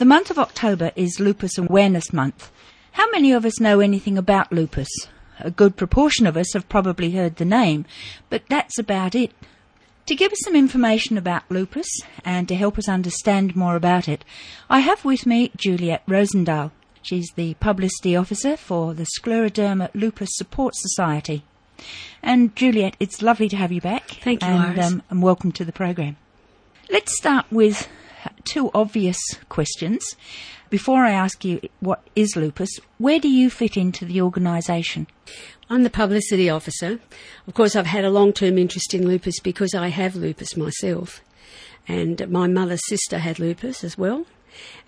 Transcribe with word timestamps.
The 0.00 0.06
month 0.06 0.30
of 0.30 0.38
October 0.38 0.92
is 0.96 1.20
Lupus 1.20 1.58
Awareness 1.58 2.10
Month. 2.10 2.50
How 2.92 3.10
many 3.10 3.32
of 3.32 3.44
us 3.44 3.60
know 3.60 3.80
anything 3.80 4.16
about 4.16 4.50
lupus? 4.50 4.88
A 5.40 5.50
good 5.50 5.76
proportion 5.76 6.26
of 6.26 6.38
us 6.38 6.54
have 6.54 6.70
probably 6.70 7.10
heard 7.10 7.36
the 7.36 7.44
name, 7.44 7.84
but 8.30 8.44
that's 8.48 8.78
about 8.78 9.14
it. 9.14 9.32
To 10.06 10.14
give 10.14 10.32
us 10.32 10.38
some 10.42 10.56
information 10.56 11.18
about 11.18 11.42
lupus 11.50 11.86
and 12.24 12.48
to 12.48 12.54
help 12.54 12.78
us 12.78 12.88
understand 12.88 13.54
more 13.54 13.76
about 13.76 14.08
it, 14.08 14.24
I 14.70 14.78
have 14.78 15.04
with 15.04 15.26
me 15.26 15.52
Juliet 15.54 16.06
Roosendaal. 16.06 16.70
She's 17.02 17.30
the 17.36 17.52
publicity 17.60 18.16
officer 18.16 18.56
for 18.56 18.94
the 18.94 19.06
Scleroderma 19.18 19.90
Lupus 19.92 20.30
Support 20.32 20.76
Society. 20.76 21.44
And 22.22 22.56
Juliet, 22.56 22.96
it's 23.00 23.20
lovely 23.20 23.50
to 23.50 23.56
have 23.58 23.70
you 23.70 23.82
back. 23.82 24.12
Thank 24.22 24.42
you, 24.42 24.48
and, 24.48 24.78
um, 24.78 25.02
and 25.10 25.22
welcome 25.22 25.52
to 25.52 25.64
the 25.66 25.72
program. 25.72 26.16
Let's 26.88 27.14
start 27.18 27.44
with 27.50 27.86
two 28.44 28.70
obvious 28.74 29.18
questions. 29.48 30.16
Before 30.70 31.04
I 31.04 31.10
ask 31.10 31.44
you 31.44 31.60
what 31.80 32.06
is 32.14 32.36
lupus, 32.36 32.70
where 32.98 33.18
do 33.18 33.28
you 33.28 33.50
fit 33.50 33.76
into 33.76 34.04
the 34.04 34.22
organisation? 34.22 35.06
I'm 35.68 35.82
the 35.82 35.90
publicity 35.90 36.48
officer. 36.48 37.00
Of 37.46 37.54
course, 37.54 37.76
I've 37.76 37.86
had 37.86 38.04
a 38.04 38.10
long 38.10 38.32
term 38.32 38.58
interest 38.58 38.94
in 38.94 39.06
lupus 39.06 39.40
because 39.40 39.74
I 39.74 39.88
have 39.88 40.16
lupus 40.16 40.56
myself. 40.56 41.22
And 41.88 42.28
my 42.28 42.46
mother's 42.46 42.86
sister 42.86 43.18
had 43.18 43.38
lupus 43.38 43.82
as 43.82 43.96
well. 43.96 44.26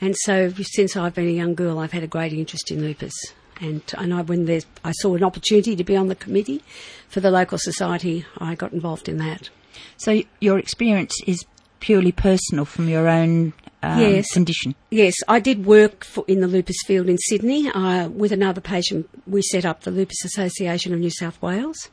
And 0.00 0.16
so, 0.16 0.50
since 0.50 0.96
I've 0.96 1.14
been 1.14 1.28
a 1.28 1.32
young 1.32 1.54
girl, 1.54 1.78
I've 1.78 1.92
had 1.92 2.02
a 2.02 2.08
great 2.08 2.32
interest 2.32 2.70
in 2.70 2.80
lupus. 2.80 3.14
And, 3.60 3.82
and 3.96 4.12
I, 4.12 4.22
when 4.22 4.46
there's, 4.46 4.66
I 4.84 4.92
saw 4.92 5.14
an 5.14 5.22
opportunity 5.22 5.76
to 5.76 5.84
be 5.84 5.96
on 5.96 6.08
the 6.08 6.16
committee 6.16 6.62
for 7.08 7.20
the 7.20 7.30
local 7.30 7.58
society, 7.58 8.24
I 8.38 8.56
got 8.56 8.72
involved 8.72 9.08
in 9.08 9.18
that. 9.18 9.50
So 9.96 10.22
your 10.40 10.58
experience 10.58 11.14
is 11.26 11.44
purely 11.82 12.12
personal 12.12 12.64
from 12.64 12.88
your 12.88 13.08
own 13.08 13.52
um, 13.82 13.98
Yes. 13.98 14.32
condition. 14.32 14.76
Yes, 14.90 15.14
I 15.26 15.40
did 15.40 15.66
work 15.66 16.04
for, 16.04 16.24
in 16.28 16.40
the 16.40 16.46
lupus 16.46 16.76
field 16.86 17.08
in 17.08 17.18
Sydney. 17.18 17.68
Uh, 17.68 18.08
with 18.08 18.30
another 18.30 18.60
patient, 18.60 19.08
we 19.26 19.42
set 19.42 19.64
up 19.64 19.80
the 19.80 19.90
Lupus 19.90 20.24
Association 20.24 20.94
of 20.94 21.00
New 21.00 21.10
South 21.10 21.42
Wales, 21.42 21.88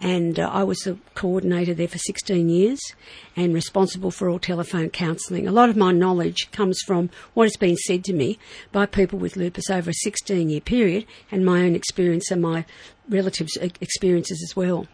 and 0.00 0.40
uh, 0.40 0.48
I 0.50 0.62
was 0.62 0.78
the 0.78 0.96
coordinator 1.14 1.74
there 1.74 1.88
for 1.88 1.98
16 1.98 2.48
years 2.48 2.80
and 3.36 3.52
responsible 3.52 4.10
for 4.10 4.30
all 4.30 4.38
telephone 4.38 4.88
counselling. 4.88 5.46
A 5.46 5.52
lot 5.52 5.68
of 5.68 5.76
my 5.76 5.92
knowledge 5.92 6.50
comes 6.50 6.80
from 6.86 7.10
what 7.34 7.44
has 7.44 7.56
been 7.58 7.76
said 7.76 8.02
to 8.04 8.14
me 8.14 8.38
by 8.72 8.86
people 8.86 9.18
with 9.18 9.36
lupus 9.36 9.68
over 9.68 9.90
a 9.90 9.94
16 9.94 10.48
year 10.48 10.62
period 10.62 11.04
and 11.30 11.44
my 11.44 11.60
own 11.62 11.74
experience 11.74 12.30
and 12.30 12.40
my 12.40 12.64
relatives' 13.10 13.58
experiences 13.58 14.42
as 14.42 14.56
well. 14.56 14.86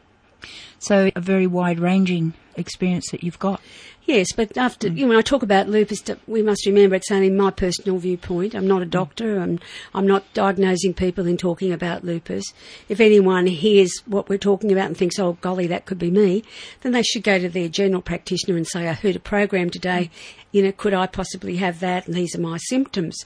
So 0.78 1.10
a 1.14 1.20
very 1.20 1.46
wide-ranging 1.46 2.34
experience 2.56 3.10
that 3.10 3.22
you've 3.22 3.38
got. 3.38 3.60
Yes, 4.06 4.33
but 4.34 4.56
after 4.56 4.88
you 4.88 5.02
know, 5.02 5.10
when 5.10 5.19
I 5.19 5.22
talk 5.22 5.42
about 5.42 5.69
lupus, 5.69 6.02
we 6.27 6.42
must 6.42 6.66
remember 6.66 6.97
it's 6.97 7.12
only 7.12 7.30
my 7.30 7.50
personal 7.50 7.98
viewpoint. 7.98 8.55
I'm 8.55 8.66
not 8.66 8.82
a 8.82 8.86
doctor. 8.86 9.38
I'm 9.38 9.60
I'm 9.94 10.06
not 10.06 10.24
diagnosing 10.34 10.94
people 10.94 11.27
in 11.27 11.36
talking 11.36 11.72
about 11.72 12.02
lupus. 12.02 12.44
If 12.88 12.98
anyone 12.98 13.47
hears 13.47 13.92
what 14.06 14.28
we're 14.28 14.38
talking 14.38 14.72
about 14.72 14.86
and 14.86 14.97
thinks, 14.97 15.19
"Oh, 15.19 15.34
golly, 15.41 15.66
that 15.69 15.86
could 15.86 15.98
be 15.98 16.10
me," 16.10 16.42
then 16.80 16.92
they 16.92 17.02
should 17.02 17.22
go 17.22 17.38
to 17.38 17.48
their 17.48 17.69
general 17.69 18.02
practitioner 18.02 18.56
and 18.56 18.66
say, 18.66 18.88
"I 18.88 18.94
heard 18.94 19.16
a 19.16 19.20
program 19.20 19.70
today. 19.70 20.10
You 20.53 20.62
know, 20.62 20.73
could 20.73 20.95
I 20.95 21.06
possibly 21.06 21.56
have 21.56 21.81
that? 21.81 22.06
And 22.06 22.15
these 22.15 22.34
are 22.34 22.41
my 22.41 22.59
symptoms." 22.69 23.17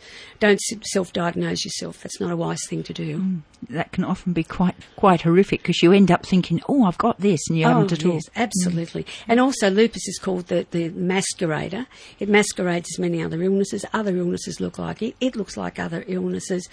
Don't 0.40 0.60
self-diagnose 0.60 1.64
yourself. 1.64 2.02
That's 2.02 2.20
not 2.20 2.30
a 2.30 2.36
wise 2.36 2.60
thing 2.68 2.82
to 2.82 2.92
do. 2.92 3.18
Mm. 3.18 3.40
That 3.70 3.92
can 3.92 4.04
often 4.04 4.32
be 4.32 4.44
quite 4.44 4.76
quite 4.96 5.22
horrific 5.22 5.62
because 5.62 5.82
you 5.82 5.92
end 5.92 6.10
up 6.10 6.26
thinking, 6.26 6.60
"Oh, 6.68 6.84
I've 6.84 6.98
got 6.98 7.20
this," 7.20 7.40
and 7.48 7.58
you 7.58 7.64
haven't 7.64 7.92
oh, 7.92 7.94
at 7.94 8.04
all. 8.04 8.12
Oh, 8.12 8.14
yes, 8.14 8.24
absolutely. 8.36 9.04
Mm. 9.04 9.08
And 9.28 9.40
also, 9.40 9.70
lupus 9.70 10.06
is 10.06 10.18
called 10.18 10.48
the, 10.48 10.66
the 10.70 10.90
masquerader. 10.90 11.86
It 12.18 12.28
masquerades 12.28 12.88
as 12.94 12.98
many 12.98 13.22
other 13.22 13.42
illnesses. 13.42 13.84
Other 13.92 14.16
illnesses 14.16 14.60
look 14.60 14.78
like 14.78 15.02
it. 15.02 15.16
It 15.20 15.36
looks 15.36 15.56
like 15.56 15.78
other 15.78 16.04
illnesses. 16.06 16.68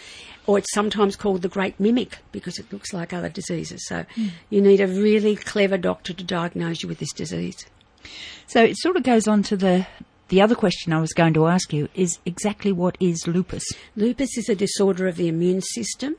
Or 0.48 0.58
it's 0.58 0.74
sometimes 0.74 1.16
called 1.16 1.44
the 1.44 1.50
great 1.50 1.80
mimic 1.80 2.18
because 2.32 2.58
it 2.58 2.72
looks 2.74 2.94
like 2.94 3.14
other 3.14 3.30
diseases. 3.30 3.86
So 3.88 4.06
mm. 4.16 4.32
you 4.50 4.62
need 4.62 4.82
a 4.82 4.88
really 4.88 5.36
clever 5.36 5.78
doctor 5.78 6.14
to 6.14 6.24
diagnose 6.24 6.82
you 6.84 6.90
with 6.90 7.00
this 7.00 7.14
disease. 7.14 7.66
So 8.48 8.64
it 8.64 8.78
sort 8.78 8.98
of 8.98 9.04
goes 9.04 9.28
on 9.28 9.44
to 9.44 9.56
the 9.56 9.86
the 10.32 10.42
other 10.42 10.56
question 10.56 10.94
I 10.94 11.02
was 11.02 11.12
going 11.12 11.34
to 11.34 11.48
ask 11.48 11.74
you 11.74 11.90
is 11.94 12.20
exactly 12.26 12.72
what 12.72 12.96
is 13.02 13.28
lupus? 13.28 13.66
Lupus 13.98 14.38
is 14.38 14.48
a 14.48 14.56
disorder 14.56 15.06
of 15.10 15.18
the 15.18 15.28
immune 15.28 15.60
system 15.60 16.16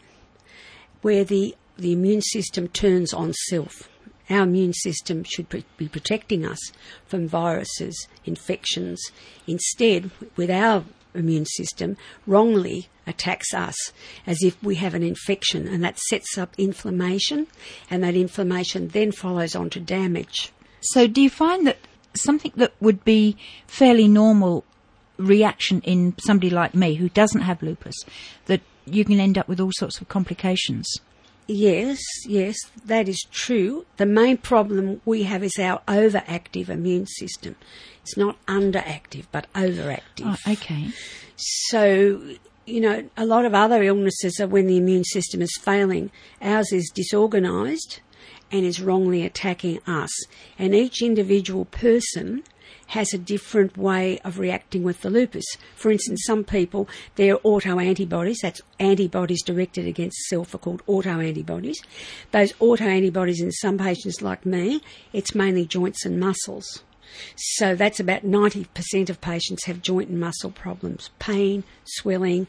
where 1.01 1.25
the, 1.25 1.57
the 1.79 1.93
immune 1.93 2.21
system 2.21 2.69
turns 2.69 3.15
on 3.15 3.33
self. 3.49 3.89
Our 4.29 4.43
immune 4.43 4.75
system 4.75 5.25
should 5.25 5.49
be 5.49 5.89
protecting 5.89 6.45
us 6.45 6.59
from 7.07 7.27
viruses, 7.27 8.07
infections. 8.27 9.03
Instead, 9.47 10.11
with 10.37 10.51
our 10.51 10.85
immune 11.15 11.47
system, 11.47 11.97
wrongly 12.27 12.91
attacks 13.07 13.55
us 13.55 13.95
as 14.27 14.43
if 14.43 14.63
we 14.63 14.75
have 14.75 14.93
an 14.93 15.03
infection, 15.03 15.67
and 15.67 15.83
that 15.83 15.99
sets 15.99 16.37
up 16.37 16.55
inflammation, 16.59 17.47
and 17.89 18.05
that 18.05 18.15
inflammation 18.15 18.89
then 18.89 19.11
follows 19.11 19.57
on 19.57 19.71
to 19.71 19.81
damage. 19.81 20.53
So 20.83 21.07
do 21.07 21.23
you 21.23 21.31
find 21.31 21.67
that 21.67 21.79
something 22.17 22.53
that 22.57 22.73
would 22.81 23.05
be 23.05 23.37
fairly 23.67 24.09
normal 24.09 24.65
reaction 25.17 25.81
in 25.83 26.15
somebody 26.19 26.51
like 26.51 26.75
me 26.75 26.95
who 26.95 27.09
doesn't 27.09 27.43
have 27.43 27.63
lupus 27.63 27.97
that 28.47 28.61
you 28.87 29.05
can 29.05 29.21
end 29.21 29.39
up 29.39 29.49
with 29.49 29.61
all 29.61 29.71
sorts 29.75 30.01
of 30.01 30.09
complications? 30.09 30.87
Yes, 31.47 31.99
yes, 32.27 32.57
that 32.85 33.09
is 33.09 33.27
true. 33.31 33.85
The 33.97 34.07
main 34.07 34.37
problem 34.37 35.01
we 35.05 35.25
have 35.25 35.43
is 35.43 35.59
our 35.59 35.81
overactive 35.89 36.69
immune 36.69 37.07
system. 37.07 37.57
It's 38.03 38.17
not 38.17 38.37
underactive, 38.47 39.27
but 39.33 39.53
overactive. 39.55 40.25
Oh, 40.25 40.53
okay. 40.53 40.91
So, 41.37 42.23
you 42.65 42.81
know, 42.81 43.09
a 43.17 43.27
lot 43.27 43.45
of 43.45 43.55
other 43.55 43.83
illnesses 43.83 44.41
are 44.41 44.47
when 44.47 44.67
the 44.67 44.77
immune 44.77 45.05
system 45.05 45.43
is 45.43 45.57
failing. 45.61 46.11
Ours 46.41 46.73
is 46.73 46.91
disorganised 46.95 48.01
and 48.53 48.65
is 48.65 48.81
wrongly 48.81 49.25
attacking 49.25 49.81
us. 49.87 50.11
And 50.59 50.75
each 50.75 51.03
individual 51.03 51.65
person 51.65 52.45
has 52.89 53.15
a 53.15 53.19
different 53.19 53.77
way 53.79 54.19
of 54.19 54.39
reacting 54.39 54.83
with 54.83 55.01
the 55.01 55.09
lupus. 55.09 55.45
For 55.75 55.91
instance, 55.91 56.23
some 56.27 56.45
people, 56.45 56.89
their 57.15 57.39
autoantibodies, 57.39 58.37
that's 58.43 58.61
antibodies 58.79 59.43
directed 59.43 59.87
against 59.87 60.19
self, 60.29 60.55
are 60.55 60.59
called 60.59 60.85
autoantibodies. 60.87 61.77
Those 62.33 62.53
autoantibodies 62.55 63.41
in 63.41 63.51
some 63.51 63.79
patients 63.79 64.21
like 64.21 64.45
me, 64.45 64.83
it's 65.13 65.35
mainly 65.35 65.65
joints 65.65 66.05
and 66.05 66.21
muscles. 66.21 66.83
So 67.37 67.75
that's 67.75 68.01
about 68.01 68.25
90% 68.25 69.11
of 69.11 69.21
patients 69.21 69.65
have 69.65 69.83
joint 69.83 70.09
and 70.09 70.21
muscle 70.21 70.51
problems, 70.51 71.11
pain, 71.19 71.65
swelling, 71.85 72.47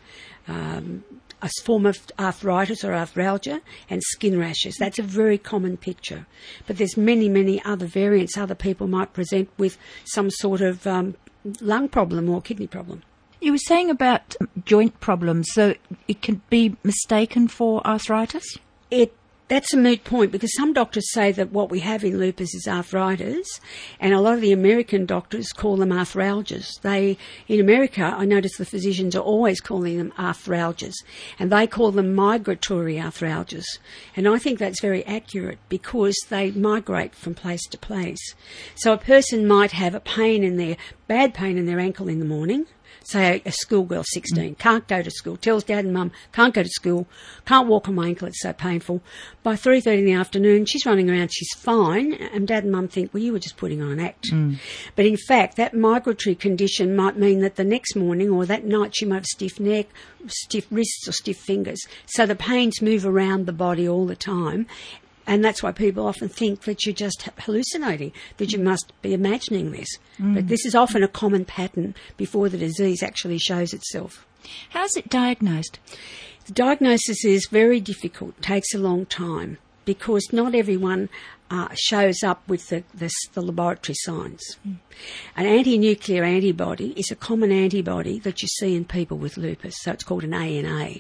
um, 0.48 1.04
a 1.44 1.50
form 1.62 1.86
of 1.86 2.00
arthritis 2.18 2.84
or 2.84 2.94
arthralgia, 2.94 3.62
and 3.90 4.02
skin 4.02 4.40
rashes. 4.40 4.76
That's 4.80 4.98
a 4.98 5.04
very 5.04 5.38
common 5.38 5.78
picture. 5.78 6.26
But 6.66 6.78
there's 6.78 6.98
many, 6.98 7.30
many 7.30 7.64
other 7.64 7.86
variants. 7.86 8.38
Other 8.38 8.56
people 8.56 8.88
might 8.88 9.14
present 9.14 9.50
with 9.58 9.78
some 10.06 10.32
sort 10.32 10.62
of 10.62 10.88
um, 10.88 11.16
lung 11.60 11.90
problem 11.90 12.30
or 12.30 12.42
kidney 12.42 12.68
problem. 12.68 13.04
You 13.42 13.52
were 13.52 13.58
saying 13.58 13.90
about 13.90 14.38
joint 14.64 15.00
problems, 15.02 15.50
so 15.52 15.76
it 16.08 16.22
can 16.22 16.42
be 16.50 16.78
mistaken 16.82 17.50
for 17.50 17.86
arthritis? 17.86 18.58
It 18.90 19.14
that's 19.48 19.74
a 19.74 19.78
moot 19.78 20.04
point 20.04 20.32
because 20.32 20.56
some 20.56 20.74
doctors 20.74 21.12
say 21.12 21.32
that 21.34 21.52
what 21.52 21.70
we 21.70 21.82
have 21.82 22.04
in 22.04 22.18
lupus 22.18 22.54
is 22.56 22.68
arthritis, 22.68 23.60
and 24.00 24.14
a 24.14 24.20
lot 24.20 24.36
of 24.36 24.42
the 24.42 24.52
American 24.52 25.06
doctors 25.06 25.52
call 25.52 25.78
them 25.78 25.90
arthralgias. 25.90 26.80
They, 26.82 27.18
in 27.48 27.60
America, 27.60 28.04
I 28.04 28.26
notice 28.26 28.58
the 28.58 28.66
physicians 28.66 29.16
are 29.16 29.22
always 29.24 29.60
calling 29.60 29.98
them 29.98 30.14
arthralgias, 30.18 30.96
and 31.38 31.52
they 31.52 31.68
call 31.68 31.92
them 31.92 32.16
migratory 32.16 32.96
arthralgias. 32.96 33.66
And 34.16 34.28
I 34.28 34.38
think 34.38 34.60
that's 34.60 34.82
very 34.82 35.06
accurate 35.06 35.60
because 35.70 36.16
they 36.30 36.52
migrate 36.52 37.14
from 37.14 37.36
place 37.36 37.66
to 37.68 37.78
place. 37.78 38.36
So 38.76 38.94
a 38.94 38.98
person 38.98 39.48
might 39.48 39.72
have 39.72 39.94
a 39.94 40.00
pain 40.00 40.44
in 40.44 40.58
their, 40.58 40.78
bad 41.08 41.34
pain 41.34 41.58
in 41.58 41.66
their 41.66 41.80
ankle 41.80 42.08
in 42.08 42.20
the 42.20 42.26
morning, 42.26 42.66
say 43.08 43.42
a 43.46 43.52
schoolgirl 43.52 44.04
16 44.04 44.56
mm. 44.56 44.58
can't 44.58 44.88
go 44.88 45.02
to 45.02 45.12
school 45.12 45.38
tells 45.38 45.64
dad 45.64 45.86
and 45.86 45.94
mum 45.94 46.12
can't 46.32 46.54
go 46.54 46.64
to 46.64 46.70
school 46.70 47.08
can't 47.46 47.68
walk 47.68 47.88
on 47.88 47.96
my 47.96 48.08
ankle 48.08 48.28
it's 48.28 48.42
so 48.42 48.54
painful. 48.54 49.02
By 49.44 49.56
3.30 49.56 50.00
in 50.00 50.06
the 50.06 50.14
afternoon 50.14 50.66
she's 50.66 50.86
running 50.86 51.10
around 51.10 51.34
she's 51.34 51.54
fine 51.54 52.14
and 52.14 52.48
dad 52.48 52.64
and 52.64 52.72
mum 52.72 52.88
think 52.88 53.14
well 53.14 53.24
you 53.24 53.34
were 53.34 53.40
just 53.40 53.58
putting 53.58 53.82
on 53.82 53.92
an 53.92 54.00
act 54.00 54.32
mm. 54.32 54.58
but 54.96 55.06
in 55.06 55.18
fact 55.18 55.58
that 55.58 55.74
migratory 55.74 56.36
condition 56.36 56.96
might 56.96 57.18
mean 57.18 57.40
that 57.42 57.56
the 57.56 57.64
next 57.64 57.96
morning 57.96 58.30
or 58.30 58.46
that 58.46 58.66
night 58.66 58.96
she 58.96 59.06
might 59.06 59.16
have 59.16 59.26
stiff 59.26 59.60
neck 59.60 59.88
stiff 60.28 60.68
wrists 60.72 61.08
or 61.08 61.12
stiff 61.12 61.38
fingers. 61.38 61.82
So 62.06 62.26
the 62.26 62.36
pains 62.36 62.82
move 62.82 63.06
around 63.06 63.46
the 63.46 63.54
body 63.54 63.88
all 63.88 64.06
the 64.06 64.16
time 64.16 64.68
and 65.26 65.44
that's 65.44 65.64
why 65.64 65.72
people 65.72 66.08
often 66.08 66.30
think 66.30 66.64
that 66.64 66.86
you're 66.86 66.94
just 66.94 67.30
hallucinating, 67.40 68.12
that 68.38 68.52
you 68.52 68.60
mm. 68.60 68.64
must 68.64 68.92
be 69.02 69.14
imagining 69.14 69.72
this. 69.72 69.88
But 70.20 70.46
mm. 70.46 70.48
this 70.48 70.66
is 70.66 70.76
often 70.76 71.04
a 71.04 71.08
common 71.08 71.46
pattern 71.46 71.96
before 72.18 72.50
the 72.50 72.58
disease 72.58 73.02
actually 73.02 73.38
shows 73.38 73.74
itself. 73.74 74.26
How's 74.70 74.96
it 74.96 75.10
diagnosed? 75.10 75.80
The 76.46 76.54
diagnosis 76.54 77.24
is 77.24 77.48
very 77.50 77.80
difficult, 77.80 78.42
takes 78.42 78.74
a 78.74 78.80
long 78.80 79.06
time, 79.06 79.58
because 79.86 80.28
not 80.34 80.54
everyone 80.54 81.10
uh, 81.54 81.68
shows 81.76 82.24
up 82.24 82.42
with 82.48 82.70
the, 82.70 82.84
the, 82.96 83.12
the 83.34 83.42
laboratory 83.42 83.94
signs. 84.00 84.58
An 85.36 85.46
anti-nuclear 85.46 86.24
antibody 86.24 86.94
is 86.98 87.12
a 87.12 87.16
common 87.16 87.52
antibody 87.52 88.18
that 88.20 88.42
you 88.42 88.48
see 88.48 88.76
in 88.76 88.86
people 88.86 89.20
with 89.20 89.38
lupus, 89.38 89.76
so 89.82 89.92
it's 89.92 90.04
called 90.04 90.24
an 90.24 90.34
ANA. 90.34 90.96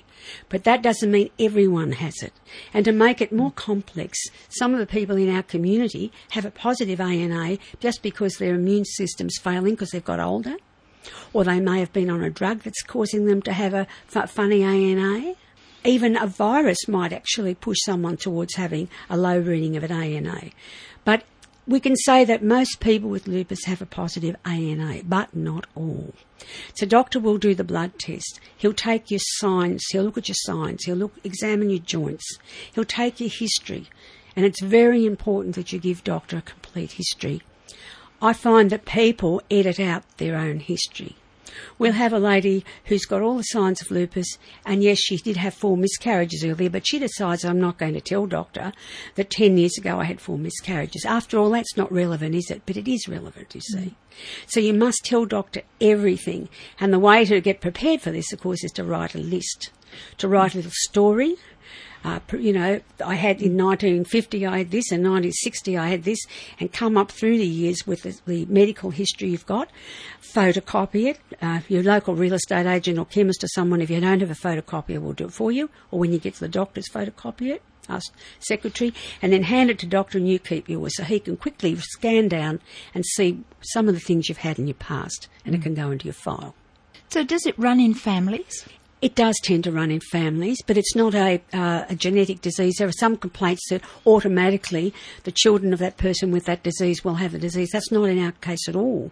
But 0.50 0.64
that 0.66 0.84
doesn't 0.84 1.10
mean 1.10 1.32
everyone 1.40 1.94
has 1.94 2.22
it. 2.22 2.34
And 2.72 2.86
to 2.86 2.92
make 2.92 3.20
it 3.20 3.32
more 3.32 3.52
complex, 3.52 4.20
some 4.50 4.74
of 4.74 4.80
the 4.80 4.86
people 4.86 5.18
in 5.18 5.34
our 5.34 5.42
community 5.42 6.12
have 6.32 6.46
a 6.46 6.52
positive 6.52 7.02
ANA 7.02 7.58
just 7.80 8.04
because 8.04 8.36
their 8.36 8.54
immune 8.54 8.86
system's 8.86 9.40
failing 9.40 9.74
because 9.74 9.90
they've 9.90 10.06
got 10.06 10.20
older, 10.20 10.58
or 11.34 11.44
they 11.44 11.60
may 11.60 11.80
have 11.80 11.94
been 11.94 12.12
on 12.12 12.24
a 12.24 12.30
drug 12.30 12.62
that's 12.62 12.84
causing 12.84 13.26
them 13.26 13.42
to 13.42 13.54
have 13.54 13.74
a 13.74 13.88
f- 14.16 14.30
funny 14.30 14.62
ANA 14.62 15.34
even 15.84 16.16
a 16.18 16.28
virus 16.28 16.88
might 16.88 17.14
actually 17.14 17.56
push 17.56 17.78
someone 17.84 18.18
towards 18.18 18.56
having 18.56 18.90
a 19.10 19.18
low 19.18 19.38
reading 19.38 19.76
of 19.76 19.84
an 19.84 19.92
ANA. 19.92 20.50
But 21.06 21.24
we 21.66 21.80
can 21.80 21.96
say 21.96 22.26
that 22.26 22.44
most 22.44 22.80
people 22.80 23.10
with 23.10 23.28
lupus 23.28 23.66
have 23.66 23.82
a 23.82 23.86
positive 23.86 24.36
ANA, 24.46 25.02
but 25.06 25.36
not 25.36 25.66
all. 25.76 26.14
So 26.76 26.86
doctor 26.86 27.20
will 27.20 27.38
do 27.38 27.56
the 27.56 27.64
blood 27.64 27.98
test. 28.00 28.40
He'll 28.58 28.74
take 28.74 29.10
your 29.10 29.22
signs. 29.22 29.84
He'll 29.92 30.04
look 30.04 30.18
at 30.18 30.28
your 30.28 30.36
signs. 30.40 30.84
He'll 30.84 30.98
look, 30.98 31.14
examine 31.24 31.70
your 31.70 31.80
joints. 31.80 32.38
He'll 32.74 32.84
take 32.84 33.20
your 33.20 33.30
history. 33.30 33.88
And 34.36 34.46
it's 34.46 34.62
very 34.62 35.06
important 35.06 35.56
that 35.56 35.72
you 35.72 35.80
give 35.80 36.04
doctor 36.04 36.38
a 36.38 36.42
complete 36.42 36.94
history. 36.94 37.42
I 38.22 38.34
find 38.34 38.70
that 38.70 38.86
people 38.86 39.42
edit 39.50 39.80
out 39.80 40.04
their 40.18 40.36
own 40.36 40.60
history. 40.60 41.16
We'll 41.78 41.94
have 41.94 42.14
a 42.14 42.20
lady 42.20 42.66
who's 42.86 43.06
got 43.06 43.22
all 43.22 43.38
the 43.38 43.44
signs 43.44 43.82
of 43.82 43.92
lupus, 43.92 44.38
and 44.66 44.84
yes, 44.84 45.00
she 45.00 45.18
did 45.18 45.38
have 45.38 45.54
four 45.54 45.78
miscarriages 45.78 46.44
earlier, 46.44 46.70
but 46.70 46.88
she 46.88 47.00
decides 47.00 47.44
I'm 47.44 47.60
not 47.60 47.78
going 47.78 47.94
to 47.94 48.02
tell 48.02 48.26
doctor 48.26 48.74
that 49.16 49.30
10 49.30 49.58
years 49.58 49.78
ago 49.78 50.00
I 50.00 50.06
had 50.06 50.22
four 50.22 50.38
miscarriages. 50.38 51.06
After 51.06 51.38
all, 51.38 51.50
that's 51.50 51.78
not 51.78 51.92
relevant, 51.92 52.36
is 52.36 52.50
it? 52.50 52.64
But 52.66 52.78
it 52.78 52.88
is 52.88 53.08
relevant, 53.08 53.56
you 53.56 53.62
see. 53.62 53.78
Mm. 53.78 53.94
So 54.48 54.60
you 54.60 54.74
must 54.74 55.06
tell 55.06 55.26
doctor 55.26 55.62
everything. 55.82 56.50
And 56.80 56.94
the 56.94 57.00
way 57.00 57.26
to 57.26 57.42
get 57.42 57.62
prepared 57.62 58.02
for 58.02 58.12
this, 58.12 58.32
of 58.34 58.40
course, 58.42 58.64
is 58.64 58.72
to 58.74 58.84
write 58.84 59.16
a 59.16 59.20
list, 59.20 59.72
to 60.18 60.28
write 60.28 60.54
a 60.54 60.58
little 60.58 60.72
story, 60.74 61.36
uh, 62.04 62.20
you 62.34 62.54
know, 62.54 62.82
I 63.04 63.16
had 63.16 63.42
in 63.42 63.58
1950 63.58 64.46
I 64.46 64.60
had 64.60 64.72
this, 64.72 64.92
and 64.92 65.04
1960 65.04 65.78
I 65.78 65.88
had 65.88 66.04
this, 66.04 66.20
and 66.60 66.72
come 66.72 66.98
up 66.98 67.12
through 67.12 67.38
the 67.38 67.48
years 67.48 67.88
with 67.88 68.04
the, 68.04 68.20
the 68.26 68.46
medical 68.46 68.90
history 68.90 69.30
you've 69.30 69.46
got, 69.46 69.70
photocopy 70.22 71.12
it. 71.12 71.20
Uh, 71.42 71.62
your 71.70 71.84
local 71.84 72.16
real 72.16 72.34
estate 72.34 72.66
agent 72.66 73.00
or 73.00 73.06
chemist 73.06 73.44
or 73.44 73.48
someone, 73.48 73.82
if 73.82 73.90
you 73.90 74.00
don't 74.00 74.20
have 74.20 74.32
a 74.32 74.34
photocopier, 74.34 75.02
will 75.02 75.14
do 75.14 75.26
it 75.26 75.34
for 75.34 75.52
you, 75.52 75.70
or 75.92 76.00
when 76.00 76.12
you 76.12 76.20
get 76.20 76.34
to 76.36 76.42
the 76.42 76.50
doctor's, 76.50 76.90
photocopy 76.90 77.52
it 77.52 77.62
ask 77.90 78.14
secretary, 78.40 78.94
and 79.22 79.34
then 79.34 79.44
hand 79.44 79.70
it 79.70 79.80
to 79.80 79.86
doctor 79.86 80.18
and 80.18 80.28
you 80.28 80.40
keep 80.40 80.70
yours 80.70 80.96
so 80.96 81.04
he 81.04 81.20
can 81.20 81.36
quickly 81.38 81.76
scan 81.76 82.28
down 82.28 82.60
and 82.94 83.06
see 83.06 83.44
some 83.62 83.88
of 83.88 83.94
the 83.94 84.00
things 84.00 84.30
you've 84.30 84.38
had 84.38 84.60
in 84.60 84.68
your 84.68 84.76
past 84.76 85.28
and 85.46 85.54
mm. 85.54 85.60
it 85.60 85.62
can 85.62 85.74
go 85.74 85.92
into 85.92 86.06
your 86.06 86.14
file. 86.14 86.56
So 87.10 87.24
does 87.24 87.46
it 87.46 87.58
run 87.60 87.80
in 87.80 87.94
families? 87.94 88.66
It 89.04 89.16
does 89.16 89.38
tend 89.44 89.66
to 89.66 89.72
run 89.74 89.92
in 89.92 90.00
families, 90.00 90.60
but 90.66 90.78
it's 90.78 90.96
not 90.96 91.14
a, 91.14 91.42
uh, 91.52 91.84
a, 91.90 91.94
genetic 91.94 92.40
disease. 92.40 92.76
There 92.78 92.88
are 92.88 92.94
some 92.94 93.18
complaints 93.18 93.68
that 93.70 93.82
automatically 94.06 94.94
the 95.26 95.32
children 95.34 95.74
of 95.74 95.80
that 95.80 95.98
person 95.98 96.32
with 96.32 96.46
that 96.46 96.64
disease 96.64 97.04
will 97.04 97.16
have 97.16 97.34
the 97.34 97.38
disease. 97.38 97.72
That's 97.74 97.92
not 97.92 98.06
in 98.06 98.18
our 98.18 98.32
case 98.32 98.70
at 98.70 98.78
all. 98.78 99.12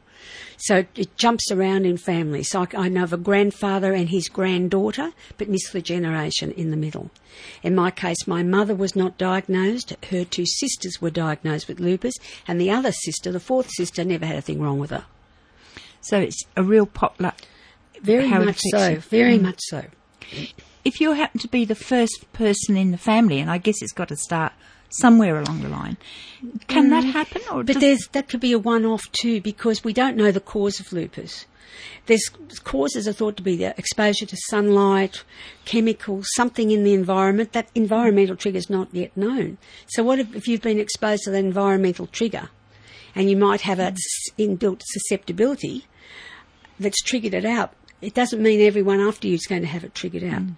So 0.55 0.85
it 0.95 1.17
jumps 1.17 1.51
around 1.51 1.85
in 1.85 1.97
families. 1.97 2.51
So 2.51 2.61
I, 2.61 2.85
I 2.85 2.87
know 2.87 3.03
of 3.03 3.11
a 3.11 3.17
grandfather 3.17 3.91
and 3.91 4.07
his 4.07 4.29
granddaughter, 4.29 5.11
but 5.37 5.49
missed 5.49 5.73
the 5.73 5.81
generation 5.81 6.53
in 6.53 6.71
the 6.71 6.77
middle. 6.77 7.11
In 7.61 7.75
my 7.75 7.91
case, 7.91 8.25
my 8.25 8.43
mother 8.43 8.73
was 8.73 8.95
not 8.95 9.17
diagnosed. 9.17 9.93
Her 10.09 10.23
two 10.23 10.45
sisters 10.45 11.01
were 11.01 11.09
diagnosed 11.09 11.67
with 11.67 11.81
lupus, 11.81 12.15
and 12.47 12.61
the 12.61 12.71
other 12.71 12.93
sister, 12.93 13.29
the 13.29 13.41
fourth 13.41 13.69
sister, 13.71 14.05
never 14.05 14.25
had 14.25 14.37
a 14.37 14.41
thing 14.41 14.61
wrong 14.61 14.79
with 14.79 14.91
her. 14.91 15.03
So 15.99 16.17
it's 16.17 16.41
a 16.55 16.63
real 16.63 16.85
potluck 16.85 17.41
very 18.01 18.27
much 18.27 18.59
so. 18.71 18.95
Very 18.95 19.37
mm. 19.37 19.43
much 19.43 19.59
so. 19.59 19.85
If 20.83 20.99
you 20.99 21.13
happen 21.13 21.39
to 21.41 21.47
be 21.47 21.65
the 21.65 21.75
first 21.75 22.25
person 22.33 22.75
in 22.75 22.91
the 22.91 22.97
family, 22.97 23.39
and 23.39 23.51
I 23.51 23.57
guess 23.57 23.81
it's 23.81 23.93
got 23.93 24.07
to 24.07 24.15
start 24.15 24.53
somewhere 24.89 25.39
along 25.39 25.61
the 25.61 25.69
line, 25.69 25.97
can 26.67 26.87
mm. 26.87 26.89
that 26.89 27.03
happen? 27.03 27.41
Or 27.51 27.63
but 27.63 27.79
there's 27.79 28.07
that 28.13 28.27
could 28.29 28.39
be 28.39 28.51
a 28.51 28.59
one-off 28.59 29.03
too, 29.11 29.41
because 29.41 29.83
we 29.83 29.93
don't 29.93 30.17
know 30.17 30.31
the 30.31 30.39
cause 30.39 30.79
of 30.79 30.91
lupus. 30.91 31.45
There's 32.07 32.27
causes 32.63 33.07
are 33.07 33.13
thought 33.13 33.37
to 33.37 33.43
be 33.43 33.55
the 33.55 33.73
exposure 33.77 34.25
to 34.25 34.37
sunlight, 34.49 35.23
chemicals, 35.63 36.27
something 36.35 36.71
in 36.71 36.83
the 36.83 36.93
environment. 36.93 37.53
That 37.53 37.69
environmental 37.75 38.35
trigger 38.35 38.57
is 38.57 38.69
not 38.69 38.89
yet 38.91 39.15
known. 39.15 39.57
So 39.87 40.03
what 40.03 40.19
if, 40.19 40.35
if 40.35 40.47
you've 40.47 40.61
been 40.61 40.79
exposed 40.79 41.23
to 41.23 41.31
that 41.31 41.37
environmental 41.37 42.07
trigger, 42.07 42.49
and 43.15 43.29
you 43.29 43.37
might 43.37 43.61
have 43.61 43.79
a 43.79 43.95
inbuilt 44.37 44.81
susceptibility 44.83 45.85
that's 46.79 47.01
triggered 47.01 47.33
it 47.33 47.45
out? 47.45 47.73
It 48.01 48.13
doesn't 48.13 48.41
mean 48.41 48.61
everyone 48.61 48.99
after 48.99 49.27
you 49.27 49.35
is 49.35 49.45
going 49.45 49.61
to 49.61 49.67
have 49.67 49.83
it 49.83 49.93
triggered 49.93 50.23
out. 50.23 50.41
Mm. 50.41 50.55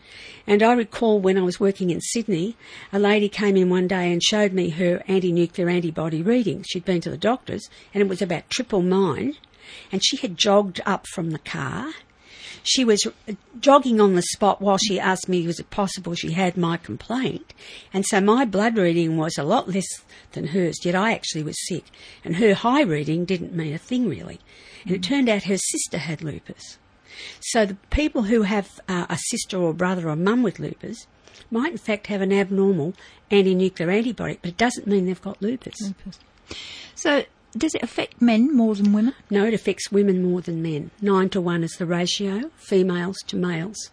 And 0.47 0.63
I 0.63 0.73
recall 0.73 1.19
when 1.19 1.37
I 1.37 1.41
was 1.43 1.59
working 1.59 1.89
in 1.89 2.01
Sydney, 2.01 2.55
a 2.91 2.99
lady 2.99 3.29
came 3.29 3.57
in 3.57 3.69
one 3.69 3.87
day 3.87 4.11
and 4.11 4.23
showed 4.23 4.53
me 4.53 4.69
her 4.69 5.03
anti-nuclear 5.07 5.69
antibody 5.69 6.21
readings. 6.21 6.67
She'd 6.69 6.85
been 6.85 7.01
to 7.01 7.09
the 7.09 7.17
doctors 7.17 7.69
and 7.93 8.01
it 8.01 8.09
was 8.09 8.21
about 8.21 8.49
triple 8.49 8.81
nine 8.81 9.35
and 9.91 10.03
she 10.03 10.17
had 10.17 10.37
jogged 10.37 10.81
up 10.85 11.05
from 11.07 11.31
the 11.31 11.39
car. 11.39 11.93
She 12.65 12.85
was 12.85 13.05
jogging 13.59 13.99
on 13.99 14.15
the 14.15 14.21
spot 14.21 14.61
while 14.61 14.77
she 14.77 14.97
asked 14.97 15.27
me, 15.27 15.45
was 15.45 15.59
it 15.59 15.69
possible 15.69 16.15
she 16.15 16.31
had 16.31 16.55
my 16.55 16.77
complaint? 16.77 17.53
And 17.93 18.05
so 18.05 18.21
my 18.21 18.45
blood 18.45 18.77
reading 18.77 19.17
was 19.17 19.37
a 19.37 19.43
lot 19.43 19.67
less 19.67 20.03
than 20.31 20.47
hers, 20.47 20.77
yet 20.85 20.95
I 20.95 21.11
actually 21.11 21.43
was 21.43 21.67
sick. 21.67 21.83
And 22.23 22.37
her 22.37 22.53
high 22.53 22.83
reading 22.83 23.25
didn't 23.25 23.53
mean 23.53 23.73
a 23.73 23.77
thing 23.77 24.07
really. 24.07 24.39
And 24.85 24.95
it 24.95 25.01
mm. 25.01 25.07
turned 25.07 25.27
out 25.27 25.43
her 25.43 25.57
sister 25.57 25.97
had 25.97 26.21
lupus. 26.21 26.77
So 27.39 27.65
the 27.65 27.75
people 27.89 28.23
who 28.23 28.43
have 28.43 28.79
uh, 28.87 29.05
a 29.09 29.17
sister 29.17 29.57
or 29.57 29.73
brother 29.73 30.09
or 30.09 30.15
mum 30.15 30.43
with 30.43 30.59
lupus 30.59 31.07
might 31.49 31.71
in 31.71 31.77
fact 31.77 32.07
have 32.07 32.21
an 32.21 32.31
abnormal 32.31 32.93
anti-nuclear 33.31 33.89
antibody, 33.89 34.39
but 34.41 34.49
it 34.49 34.57
doesn't 34.57 34.87
mean 34.87 35.05
they've 35.05 35.21
got 35.21 35.41
lupus. 35.41 35.75
lupus. 35.81 36.19
So 36.95 37.23
does 37.57 37.75
it 37.75 37.83
affect 37.83 38.21
men 38.21 38.55
more 38.55 38.75
than 38.75 38.93
women? 38.93 39.13
No, 39.29 39.45
it 39.45 39.53
affects 39.53 39.91
women 39.91 40.23
more 40.23 40.41
than 40.41 40.61
men. 40.61 40.91
Nine 41.01 41.29
to 41.29 41.41
one 41.41 41.63
is 41.63 41.73
the 41.73 41.85
ratio, 41.85 42.51
females 42.55 43.17
to 43.27 43.35
males. 43.35 43.91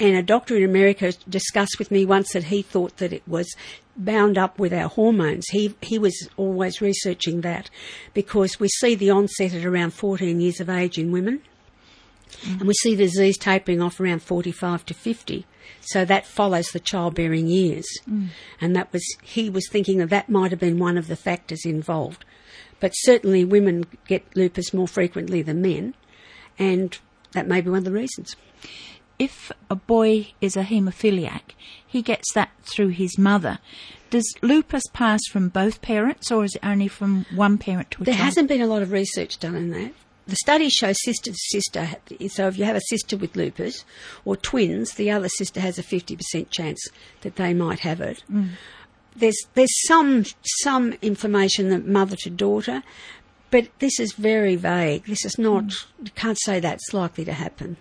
And 0.00 0.16
a 0.16 0.22
doctor 0.22 0.56
in 0.56 0.64
America 0.64 1.12
discussed 1.28 1.78
with 1.78 1.90
me 1.90 2.04
once 2.04 2.32
that 2.32 2.44
he 2.44 2.62
thought 2.62 2.96
that 2.96 3.12
it 3.12 3.22
was 3.28 3.54
bound 3.96 4.36
up 4.36 4.58
with 4.58 4.72
our 4.72 4.88
hormones. 4.88 5.46
He 5.50 5.74
he 5.82 5.98
was 5.98 6.28
always 6.36 6.80
researching 6.80 7.42
that 7.42 7.70
because 8.12 8.58
we 8.58 8.68
see 8.68 8.94
the 8.96 9.10
onset 9.10 9.54
at 9.54 9.64
around 9.64 9.94
14 9.94 10.40
years 10.40 10.60
of 10.60 10.68
age 10.68 10.98
in 10.98 11.12
women. 11.12 11.42
Mm. 12.42 12.60
And 12.60 12.66
we 12.66 12.74
see 12.74 12.94
the 12.94 13.04
disease 13.04 13.38
tapering 13.38 13.80
off 13.80 14.00
around 14.00 14.22
45 14.22 14.86
to 14.86 14.94
50. 14.94 15.46
So 15.80 16.04
that 16.04 16.26
follows 16.26 16.66
the 16.68 16.80
childbearing 16.80 17.46
years. 17.46 17.86
Mm. 18.08 18.28
And 18.60 18.76
that 18.76 18.92
was, 18.92 19.04
he 19.22 19.50
was 19.50 19.68
thinking 19.68 19.98
that 19.98 20.10
that 20.10 20.28
might 20.28 20.50
have 20.50 20.60
been 20.60 20.78
one 20.78 20.96
of 20.96 21.08
the 21.08 21.16
factors 21.16 21.64
involved. 21.64 22.24
But 22.80 22.92
certainly 22.92 23.44
women 23.44 23.84
get 24.06 24.24
lupus 24.36 24.74
more 24.74 24.88
frequently 24.88 25.42
than 25.42 25.62
men. 25.62 25.94
And 26.58 26.96
that 27.32 27.46
may 27.46 27.60
be 27.60 27.70
one 27.70 27.78
of 27.78 27.84
the 27.84 27.92
reasons. 27.92 28.36
If 29.18 29.52
a 29.70 29.76
boy 29.76 30.32
is 30.40 30.56
a 30.56 30.64
haemophiliac, 30.64 31.52
he 31.86 32.02
gets 32.02 32.32
that 32.34 32.50
through 32.62 32.88
his 32.88 33.16
mother. 33.16 33.58
Does 34.10 34.34
lupus 34.42 34.82
pass 34.92 35.20
from 35.30 35.48
both 35.48 35.82
parents 35.82 36.30
or 36.30 36.44
is 36.44 36.54
it 36.54 36.64
only 36.64 36.88
from 36.88 37.26
one 37.34 37.58
parent 37.58 37.90
to 37.92 38.02
a 38.02 38.04
there 38.04 38.14
child? 38.14 38.18
There 38.18 38.24
hasn't 38.24 38.48
been 38.48 38.60
a 38.60 38.66
lot 38.66 38.82
of 38.82 38.92
research 38.92 39.38
done 39.38 39.54
in 39.54 39.70
that 39.70 39.92
the 40.26 40.36
studies 40.36 40.72
show 40.72 40.92
sister 40.92 41.30
to 41.30 41.36
sister. 41.36 41.88
So 42.28 42.48
if 42.48 42.58
you 42.58 42.64
have 42.64 42.76
a 42.76 42.80
sister 42.88 43.16
with 43.16 43.36
lupus 43.36 43.84
or 44.24 44.36
twins, 44.36 44.94
the 44.94 45.10
other 45.10 45.28
sister 45.28 45.60
has 45.60 45.78
a 45.78 45.82
50% 45.82 46.50
chance 46.50 46.88
that 47.20 47.36
they 47.36 47.52
might 47.52 47.80
have 47.80 48.00
it. 48.00 48.22
Mm. 48.30 48.50
There's, 49.16 49.36
there's 49.54 49.86
some, 49.86 50.24
some 50.62 50.94
information 51.02 51.68
that 51.70 51.86
mother 51.86 52.16
to 52.16 52.30
daughter, 52.30 52.82
but 53.50 53.68
this 53.78 54.00
is 54.00 54.12
very 54.14 54.56
vague. 54.56 55.04
This 55.04 55.24
is 55.24 55.38
not, 55.38 55.64
mm. 55.64 55.86
you 56.04 56.10
can't 56.14 56.38
say 56.40 56.58
that's 56.58 56.92
likely 56.92 57.24
to 57.26 57.32
happen. 57.32 57.76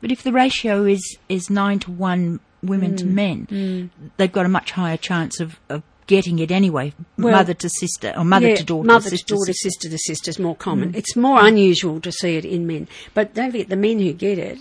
But 0.00 0.10
if 0.10 0.22
the 0.22 0.32
ratio 0.32 0.84
is, 0.84 1.18
is 1.28 1.50
nine 1.50 1.78
to 1.80 1.90
one 1.90 2.40
women 2.62 2.92
mm. 2.92 2.98
to 2.98 3.06
men, 3.06 3.46
mm. 3.46 3.90
they've 4.16 4.32
got 4.32 4.46
a 4.46 4.50
much 4.50 4.72
higher 4.72 4.96
chance 4.96 5.40
of, 5.40 5.60
of 5.68 5.82
getting 6.10 6.40
it 6.40 6.50
anyway, 6.50 6.92
well, 7.16 7.32
mother 7.32 7.54
to 7.54 7.68
sister 7.68 8.12
or 8.16 8.24
mother 8.24 8.48
yeah, 8.48 8.56
to 8.56 8.64
daughter. 8.64 8.86
Mother 8.86 9.10
to 9.10 9.24
daughter, 9.24 9.52
sister 9.52 9.88
to 9.88 9.96
sister 9.96 10.28
is 10.28 10.40
more 10.40 10.56
common. 10.56 10.92
Mm. 10.92 10.96
It's 10.96 11.14
more 11.14 11.46
unusual 11.46 12.00
to 12.00 12.10
see 12.10 12.34
it 12.36 12.44
in 12.44 12.66
men, 12.66 12.88
but 13.14 13.32
don't 13.32 13.52
forget 13.52 13.68
the 13.68 13.76
men 13.76 14.00
who 14.00 14.12
get 14.12 14.36
it 14.36 14.58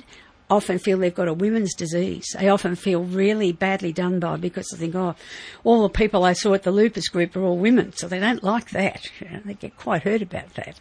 often 0.48 0.78
feel 0.80 1.00
they've 1.00 1.14
got 1.14 1.28
a 1.28 1.34
women's 1.34 1.74
disease. 1.74 2.36
They 2.38 2.50
often 2.50 2.76
feel 2.76 3.04
really 3.04 3.52
badly 3.52 3.92
done 3.92 4.20
by 4.20 4.38
because 4.38 4.68
they 4.70 4.78
think, 4.78 4.96
oh, 4.96 5.16
all 5.64 5.84
the 5.84 5.90
people 5.90 6.24
I 6.24 6.34
saw 6.34 6.54
at 6.54 6.64
the 6.64 6.72
lupus 6.72 7.08
group 7.08 7.36
are 7.36 7.44
all 7.44 7.58
women, 7.58 7.94
so 7.94 8.08
they 8.08 8.20
don't 8.20 8.44
like 8.44 8.70
that. 8.72 9.08
You 9.20 9.30
know, 9.30 9.42
they 9.46 9.54
get 9.56 9.76
quite 9.76 10.04
hurt 10.04 10.22
about 10.22 10.54
that. 10.54 10.80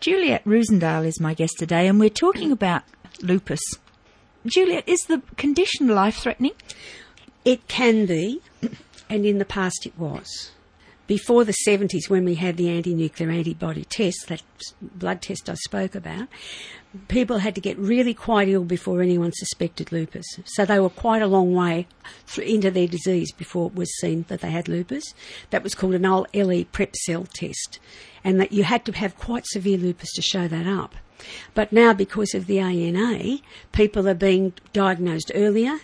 Juliet 0.00 0.44
Roosendaal 0.44 1.06
is 1.06 1.20
my 1.20 1.32
guest 1.32 1.54
today, 1.58 1.86
and 1.86 1.98
we're 1.98 2.10
talking 2.10 2.52
about 2.60 2.82
lupus. 3.22 3.62
Juliet, 4.44 4.84
is 4.88 5.00
the 5.08 5.22
condition 5.36 5.88
life 5.88 6.16
threatening? 6.16 6.52
It 7.44 7.66
can 7.68 8.06
be 8.06 8.40
and 9.12 9.26
in 9.26 9.38
the 9.38 9.44
past 9.44 9.84
it 9.84 9.96
was. 9.98 10.50
before 11.06 11.44
the 11.44 11.54
70s 11.66 12.08
when 12.08 12.24
we 12.24 12.36
had 12.36 12.56
the 12.56 12.70
anti-nuclear 12.70 13.30
antibody 13.30 13.84
test, 13.84 14.28
that 14.28 14.42
blood 14.80 15.20
test 15.20 15.50
I 15.50 15.54
spoke 15.54 15.94
about, 15.94 16.28
people 17.08 17.38
had 17.38 17.54
to 17.54 17.60
get 17.60 17.76
really 17.76 18.14
quite 18.14 18.48
ill 18.48 18.64
before 18.64 19.02
anyone 19.02 19.32
suspected 19.32 19.92
lupus. 19.92 20.24
So 20.44 20.64
they 20.64 20.80
were 20.80 20.88
quite 20.88 21.20
a 21.20 21.26
long 21.26 21.54
way 21.54 21.86
into 22.42 22.70
their 22.70 22.86
disease 22.86 23.32
before 23.32 23.66
it 23.66 23.74
was 23.74 23.94
seen 24.00 24.24
that 24.28 24.40
they 24.40 24.50
had 24.50 24.68
lupus. 24.68 25.12
That 25.50 25.62
was 25.62 25.74
called 25.74 25.94
an 25.94 26.06
old 26.06 26.28
LE 26.34 26.64
prep 26.64 26.94
cell 26.96 27.26
test. 27.34 27.78
And 28.24 28.40
that 28.40 28.52
you 28.52 28.64
had 28.64 28.84
to 28.86 28.92
have 28.92 29.18
quite 29.18 29.46
severe 29.46 29.76
lupus 29.76 30.12
to 30.14 30.22
show 30.22 30.48
that 30.48 30.66
up. 30.66 30.94
But 31.54 31.72
now, 31.72 31.92
because 31.92 32.34
of 32.34 32.46
the 32.46 32.58
ANA, 32.58 33.38
people 33.72 34.08
are 34.08 34.14
being 34.14 34.54
diagnosed 34.72 35.30
earlier, 35.34 35.78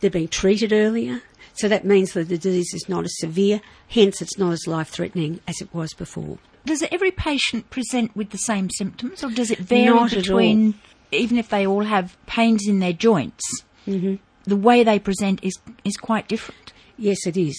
they're 0.00 0.10
being 0.10 0.28
treated 0.28 0.72
earlier, 0.72 1.22
so 1.54 1.68
that 1.68 1.84
means 1.84 2.12
that 2.12 2.28
the 2.28 2.38
disease 2.38 2.74
is 2.74 2.88
not 2.88 3.04
as 3.04 3.18
severe, 3.18 3.60
hence 3.88 4.20
it's 4.20 4.38
not 4.38 4.52
as 4.52 4.66
life 4.66 4.88
threatening 4.88 5.40
as 5.46 5.60
it 5.60 5.72
was 5.72 5.94
before. 5.94 6.38
Does 6.66 6.82
every 6.90 7.10
patient 7.10 7.70
present 7.70 8.14
with 8.16 8.30
the 8.30 8.38
same 8.38 8.70
symptoms, 8.70 9.22
or 9.22 9.30
does 9.30 9.50
it 9.50 9.58
vary 9.58 9.94
Not 9.94 10.10
between, 10.10 10.74
even 11.12 11.38
if 11.38 11.48
they 11.48 11.66
all 11.66 11.84
have 11.84 12.16
pains 12.26 12.66
in 12.66 12.80
their 12.80 12.92
joints? 12.92 13.44
Mm-hmm. 13.86 14.16
The 14.44 14.56
way 14.56 14.82
they 14.82 14.98
present 14.98 15.44
is, 15.44 15.58
is 15.84 15.96
quite 15.96 16.28
different. 16.28 16.72
Yes, 16.96 17.26
it 17.26 17.36
is. 17.36 17.56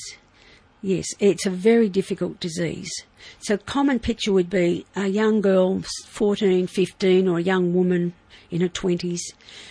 Yes, 0.82 1.06
it's 1.20 1.46
a 1.46 1.50
very 1.50 1.90
difficult 1.90 2.40
disease. 2.40 2.92
So, 3.40 3.58
common 3.58 4.00
picture 4.00 4.32
would 4.34 4.50
be 4.50 4.86
a 4.96 5.08
young 5.08 5.42
girl, 5.42 5.82
14, 6.08 6.68
15, 6.68 7.28
or 7.28 7.40
a 7.40 7.44
young 7.44 7.74
woman 7.74 8.14
in 8.52 8.62
her 8.62 8.70
20s, 8.70 9.22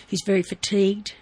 who's 0.09 0.23
very 0.25 0.43
fatigued, 0.43 1.13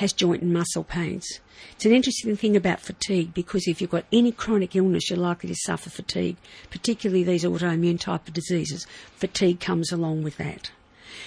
has 0.00 0.14
joint 0.14 0.40
and 0.40 0.50
muscle 0.50 0.82
pains. 0.82 1.26
It's 1.72 1.84
an 1.84 1.92
interesting 1.92 2.34
thing 2.34 2.56
about 2.56 2.80
fatigue 2.80 3.34
because 3.34 3.68
if 3.68 3.82
you've 3.82 3.90
got 3.90 4.06
any 4.10 4.32
chronic 4.32 4.74
illness, 4.74 5.10
you're 5.10 5.18
likely 5.18 5.50
to 5.50 5.54
suffer 5.54 5.90
fatigue, 5.90 6.38
particularly 6.70 7.22
these 7.22 7.44
autoimmune 7.44 8.00
type 8.00 8.26
of 8.26 8.32
diseases. 8.32 8.86
Fatigue 9.16 9.60
comes 9.60 9.92
along 9.92 10.22
with 10.22 10.38
that. 10.38 10.70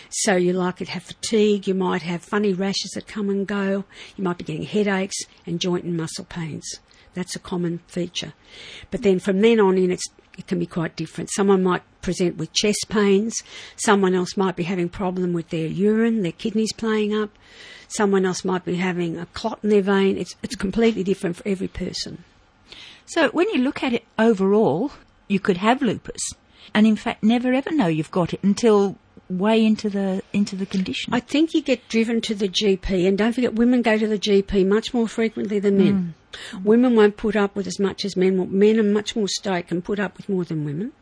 So 0.09 0.35
you're 0.35 0.55
likely 0.55 0.87
to 0.87 0.91
have 0.93 1.03
fatigue, 1.03 1.67
you 1.67 1.75
might 1.75 2.01
have 2.01 2.23
funny 2.23 2.51
rashes 2.51 2.91
that 2.95 3.05
come 3.05 3.29
and 3.29 3.45
go, 3.45 3.83
you 4.15 4.23
might 4.23 4.39
be 4.39 4.43
getting 4.43 4.63
headaches 4.63 5.17
and 5.45 5.61
joint 5.61 5.83
and 5.83 5.95
muscle 5.95 6.25
pains. 6.25 6.79
That's 7.13 7.35
a 7.35 7.39
common 7.39 7.77
feature. 7.85 8.33
But 8.89 9.03
then 9.03 9.19
from 9.19 9.41
then 9.41 9.59
on 9.59 9.77
in, 9.77 9.91
it's, 9.91 10.07
it 10.35 10.47
can 10.47 10.57
be 10.57 10.65
quite 10.65 10.95
different. 10.95 11.29
Someone 11.31 11.61
might 11.61 11.83
present 12.01 12.37
with 12.37 12.53
chest 12.53 12.87
pains. 12.89 13.43
Someone 13.75 14.15
else 14.15 14.35
might 14.35 14.55
be 14.55 14.63
having 14.63 14.89
problem 14.89 15.31
with 15.31 15.49
their 15.49 15.67
urine, 15.67 16.23
their 16.23 16.31
kidneys 16.31 16.73
playing 16.73 17.13
up. 17.13 17.29
Someone 17.95 18.25
else 18.25 18.43
might 18.43 18.65
be 18.65 18.75
having 18.75 19.17
a 19.17 19.25
clot 19.27 19.59
in 19.63 19.69
their 19.69 19.81
vein. 19.81 20.17
It's, 20.17 20.35
it's 20.41 20.55
completely 20.55 21.03
different 21.03 21.35
for 21.35 21.47
every 21.47 21.67
person. 21.67 22.23
So 23.05 23.29
when 23.29 23.49
you 23.49 23.59
look 23.59 23.83
at 23.83 23.93
it 23.93 24.05
overall, 24.17 24.91
you 25.27 25.39
could 25.39 25.57
have 25.57 25.81
lupus, 25.81 26.33
and 26.73 26.87
in 26.87 26.95
fact 26.95 27.23
never 27.23 27.53
ever 27.53 27.71
know 27.71 27.87
you've 27.87 28.11
got 28.11 28.33
it 28.33 28.41
until 28.43 28.97
way 29.29 29.65
into 29.65 29.89
the 29.89 30.21
into 30.31 30.55
the 30.55 30.65
condition. 30.65 31.13
I 31.13 31.19
think 31.19 31.53
you 31.53 31.61
get 31.61 31.87
driven 31.89 32.21
to 32.21 32.35
the 32.35 32.47
GP, 32.47 33.07
and 33.07 33.17
don't 33.17 33.33
forget, 33.33 33.53
women 33.53 33.81
go 33.81 33.97
to 33.97 34.07
the 34.07 34.19
GP 34.19 34.65
much 34.67 34.93
more 34.93 35.07
frequently 35.07 35.59
than 35.59 35.77
men. 35.77 36.15
Mm. 36.53 36.63
Women 36.63 36.95
won't 36.95 37.17
put 37.17 37.35
up 37.35 37.55
with 37.55 37.67
as 37.67 37.79
much 37.79 38.05
as 38.05 38.15
men. 38.17 38.57
Men 38.57 38.79
are 38.79 38.83
much 38.83 39.15
more 39.15 39.27
stoic 39.27 39.71
and 39.71 39.83
put 39.83 39.99
up 39.99 40.17
with 40.17 40.29
more 40.29 40.43
than 40.43 40.65
women, 40.65 40.93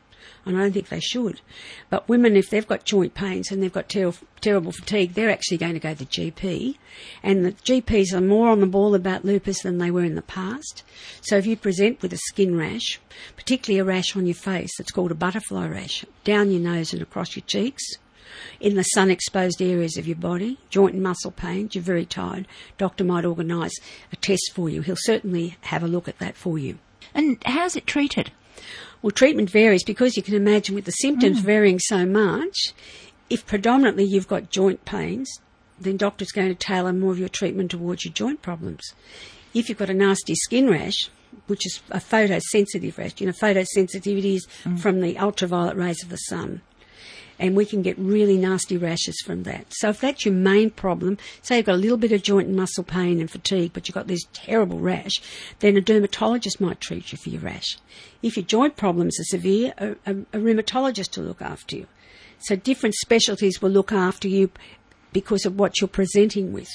and 0.46 0.58
I 0.58 0.62
don't 0.62 0.72
think 0.72 0.90
they 0.90 1.00
should. 1.00 1.42
But 1.90 2.08
women, 2.10 2.36
if 2.36 2.50
they've 2.50 2.68
got 2.68 2.86
joint 2.86 3.14
pains 3.14 3.52
and 3.52 3.62
they've 3.62 3.72
got 3.72 3.90
ter- 3.90 4.14
terrible 4.40 4.72
fatigue, 4.72 5.14
they're 5.14 5.30
actually 5.30 5.58
going 5.58 5.74
to 5.74 5.80
go 5.80 5.94
to 5.94 6.00
the 6.00 6.06
GP, 6.06 6.78
and 7.24 7.46
the 7.46 7.52
GPs 7.52 8.14
are 8.14 8.22
more 8.22 8.50
on 8.50 8.60
the 8.60 8.68
ball 8.68 8.96
about 8.96 9.26
lupus 9.26 9.62
than 9.62 9.78
they 9.78 9.92
were 9.92 10.04
in 10.04 10.16
the 10.16 10.22
past. 10.22 10.84
So 11.22 11.38
if 11.38 11.46
you 11.46 11.56
present 11.56 12.02
with 12.02 12.14
a 12.14 12.18
skin 12.18 12.58
rash, 12.58 13.00
particularly 13.36 13.80
a 13.80 13.86
rash 13.86 14.16
on 14.16 14.26
your 14.26 14.36
face 14.36 14.72
that's 14.78 14.92
called 14.92 15.12
a 15.12 15.16
butterfly 15.16 15.68
rash, 15.68 16.06
down 16.24 16.52
your 16.52 16.62
nose 16.62 16.94
and 16.94 17.02
across 17.02 17.36
your 17.36 17.46
cheeks, 17.46 17.84
in 18.60 18.76
the 18.76 18.84
sun 18.84 19.12
exposed 19.12 19.62
areas 19.62 19.98
of 19.98 20.08
your 20.08 20.16
body, 20.16 20.58
joint 20.70 20.94
and 20.94 21.04
muscle 21.04 21.32
pains, 21.32 21.76
you're 21.76 21.84
very 21.84 22.06
tired, 22.06 22.48
doctor 22.78 23.04
might 23.04 23.26
organise 23.26 23.74
a 24.12 24.16
test 24.16 24.52
for 24.54 24.70
you. 24.70 24.82
He'll 24.82 24.96
certainly 24.98 25.58
have 25.62 25.84
a 25.84 25.88
look 25.88 26.08
at 26.08 26.20
that 26.20 26.36
for 26.36 26.58
you. 26.58 26.80
and 27.14 27.38
how's 27.46 27.76
it 27.76 27.86
treated? 27.86 28.32
Well, 29.02 29.12
treatment 29.12 29.50
varies 29.50 29.84
because 29.84 30.16
you 30.16 30.24
can 30.24 30.36
imagine 30.36 30.76
with 30.76 30.86
the 30.86 30.92
symptoms 30.92 31.42
mm. 31.42 31.44
varying 31.44 31.80
so 31.80 32.06
much, 32.06 32.74
if 33.30 33.46
predominantly 33.46 34.04
you've 34.04 34.28
got 34.28 34.52
joint 34.52 34.86
pains, 34.86 35.30
then 35.80 35.98
doctor's 35.98 36.32
going 36.32 36.50
to 36.50 36.56
tailor 36.56 36.94
more 36.94 37.12
of 37.12 37.20
your 37.20 37.30
treatment 37.30 37.72
towards 37.72 38.06
your 38.06 38.14
joint 38.14 38.42
problems. 38.42 38.94
If 39.54 39.70
you've 39.70 39.78
got 39.80 39.90
a 39.90 39.94
nasty 39.94 40.36
skin 40.36 40.70
rash, 40.70 41.10
which 41.48 41.66
is 41.66 41.82
a 41.90 41.98
photosensitive 41.98 42.98
rash, 42.98 43.20
you 43.20 43.26
know, 43.26 43.34
photosensitivity 43.34 44.36
is 44.36 44.48
mm. 44.64 44.80
from 44.80 45.02
the 45.02 45.18
ultraviolet 45.18 45.76
rays 45.76 46.04
of 46.04 46.10
the 46.10 46.18
sun 46.18 46.62
and 47.42 47.56
we 47.56 47.66
can 47.66 47.82
get 47.82 47.98
really 47.98 48.38
nasty 48.38 48.78
rashes 48.78 49.20
from 49.26 49.44
that. 49.44 49.66
So 49.70 49.90
if 49.90 50.00
that's 50.00 50.26
your 50.26 50.34
main 50.36 50.70
problem, 50.70 51.18
say 51.42 51.58
you've 51.58 51.66
got 51.66 51.76
a 51.76 51.78
little 51.78 51.98
bit 51.98 52.12
of 52.12 52.22
joint 52.22 52.48
and 52.48 52.56
muscle 52.56 52.84
pain 52.84 53.20
and 53.20 53.30
fatigue, 53.30 53.72
but 53.74 53.88
you've 53.88 53.96
got 53.96 54.06
this 54.06 54.24
terrible 54.32 54.78
rash, 54.78 55.20
then 55.60 55.76
a 55.76 55.82
dermatologist 55.82 56.62
might 56.62 56.80
treat 56.80 57.12
you 57.12 57.18
for 57.18 57.30
your 57.30 57.42
rash. 57.42 57.80
If 58.22 58.38
your 58.38 58.46
joint 58.46 58.78
problems 58.78 59.20
are 59.20 59.24
severe, 59.24 59.74
a, 59.80 59.92
a, 60.06 60.12
a 60.12 60.38
rheumatologist 60.38 61.18
will 61.18 61.26
look 61.26 61.42
after 61.42 61.78
you. 61.78 61.88
So 62.42 62.56
different 62.56 62.94
specialties 62.96 63.60
will 63.60 63.72
look 63.72 63.92
after 63.92 64.28
you 64.28 64.52
because 65.12 65.44
of 65.44 65.58
what 65.58 65.82
you're 65.82 65.88
presenting 65.88 66.54
with. 66.54 66.70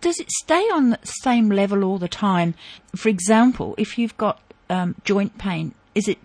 Does 0.00 0.18
it 0.18 0.30
stay 0.30 0.62
on 0.72 0.90
the 0.90 0.98
same 1.02 1.50
level 1.50 1.84
all 1.84 1.98
the 1.98 2.08
time? 2.08 2.54
For 2.96 3.10
example, 3.10 3.74
if 3.76 3.98
you've 3.98 4.16
got 4.16 4.40
um, 4.70 4.94
joint 5.04 5.36
pain, 5.36 5.74
is 5.94 6.08
it 6.08 6.18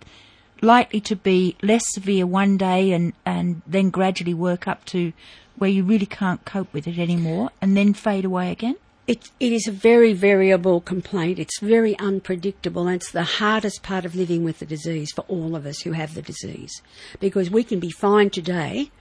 likely 0.61 1.01
to 1.01 1.15
be 1.15 1.55
less 1.61 1.83
severe 1.93 2.25
one 2.25 2.57
day 2.57 2.91
and, 2.91 3.13
and 3.25 3.61
then 3.67 3.89
gradually 3.89 4.33
work 4.33 4.67
up 4.67 4.85
to 4.85 5.11
where 5.57 5.69
you 5.69 5.83
really 5.83 6.05
can't 6.05 6.43
cope 6.45 6.73
with 6.73 6.87
it 6.87 6.97
anymore 6.97 7.49
and 7.61 7.75
then 7.75 7.93
fade 7.93 8.25
away 8.25 8.51
again? 8.51 8.75
It, 9.07 9.29
it 9.39 9.51
is 9.51 9.67
a 9.67 9.71
very 9.71 10.13
variable 10.13 10.79
complaint. 10.79 11.39
It's 11.39 11.59
very 11.59 11.97
unpredictable, 11.99 12.87
and 12.87 12.95
it's 12.95 13.11
the 13.11 13.23
hardest 13.23 13.83
part 13.83 14.05
of 14.05 14.15
living 14.15 14.43
with 14.43 14.59
the 14.59 14.65
disease 14.65 15.11
for 15.11 15.25
all 15.27 15.55
of 15.55 15.65
us 15.65 15.81
who 15.81 15.91
have 15.91 16.13
the 16.13 16.21
disease. 16.21 16.81
Because 17.19 17.49
we 17.49 17.63
can 17.63 17.79
be 17.79 17.89
fine 17.89 18.29
today, 18.29 18.91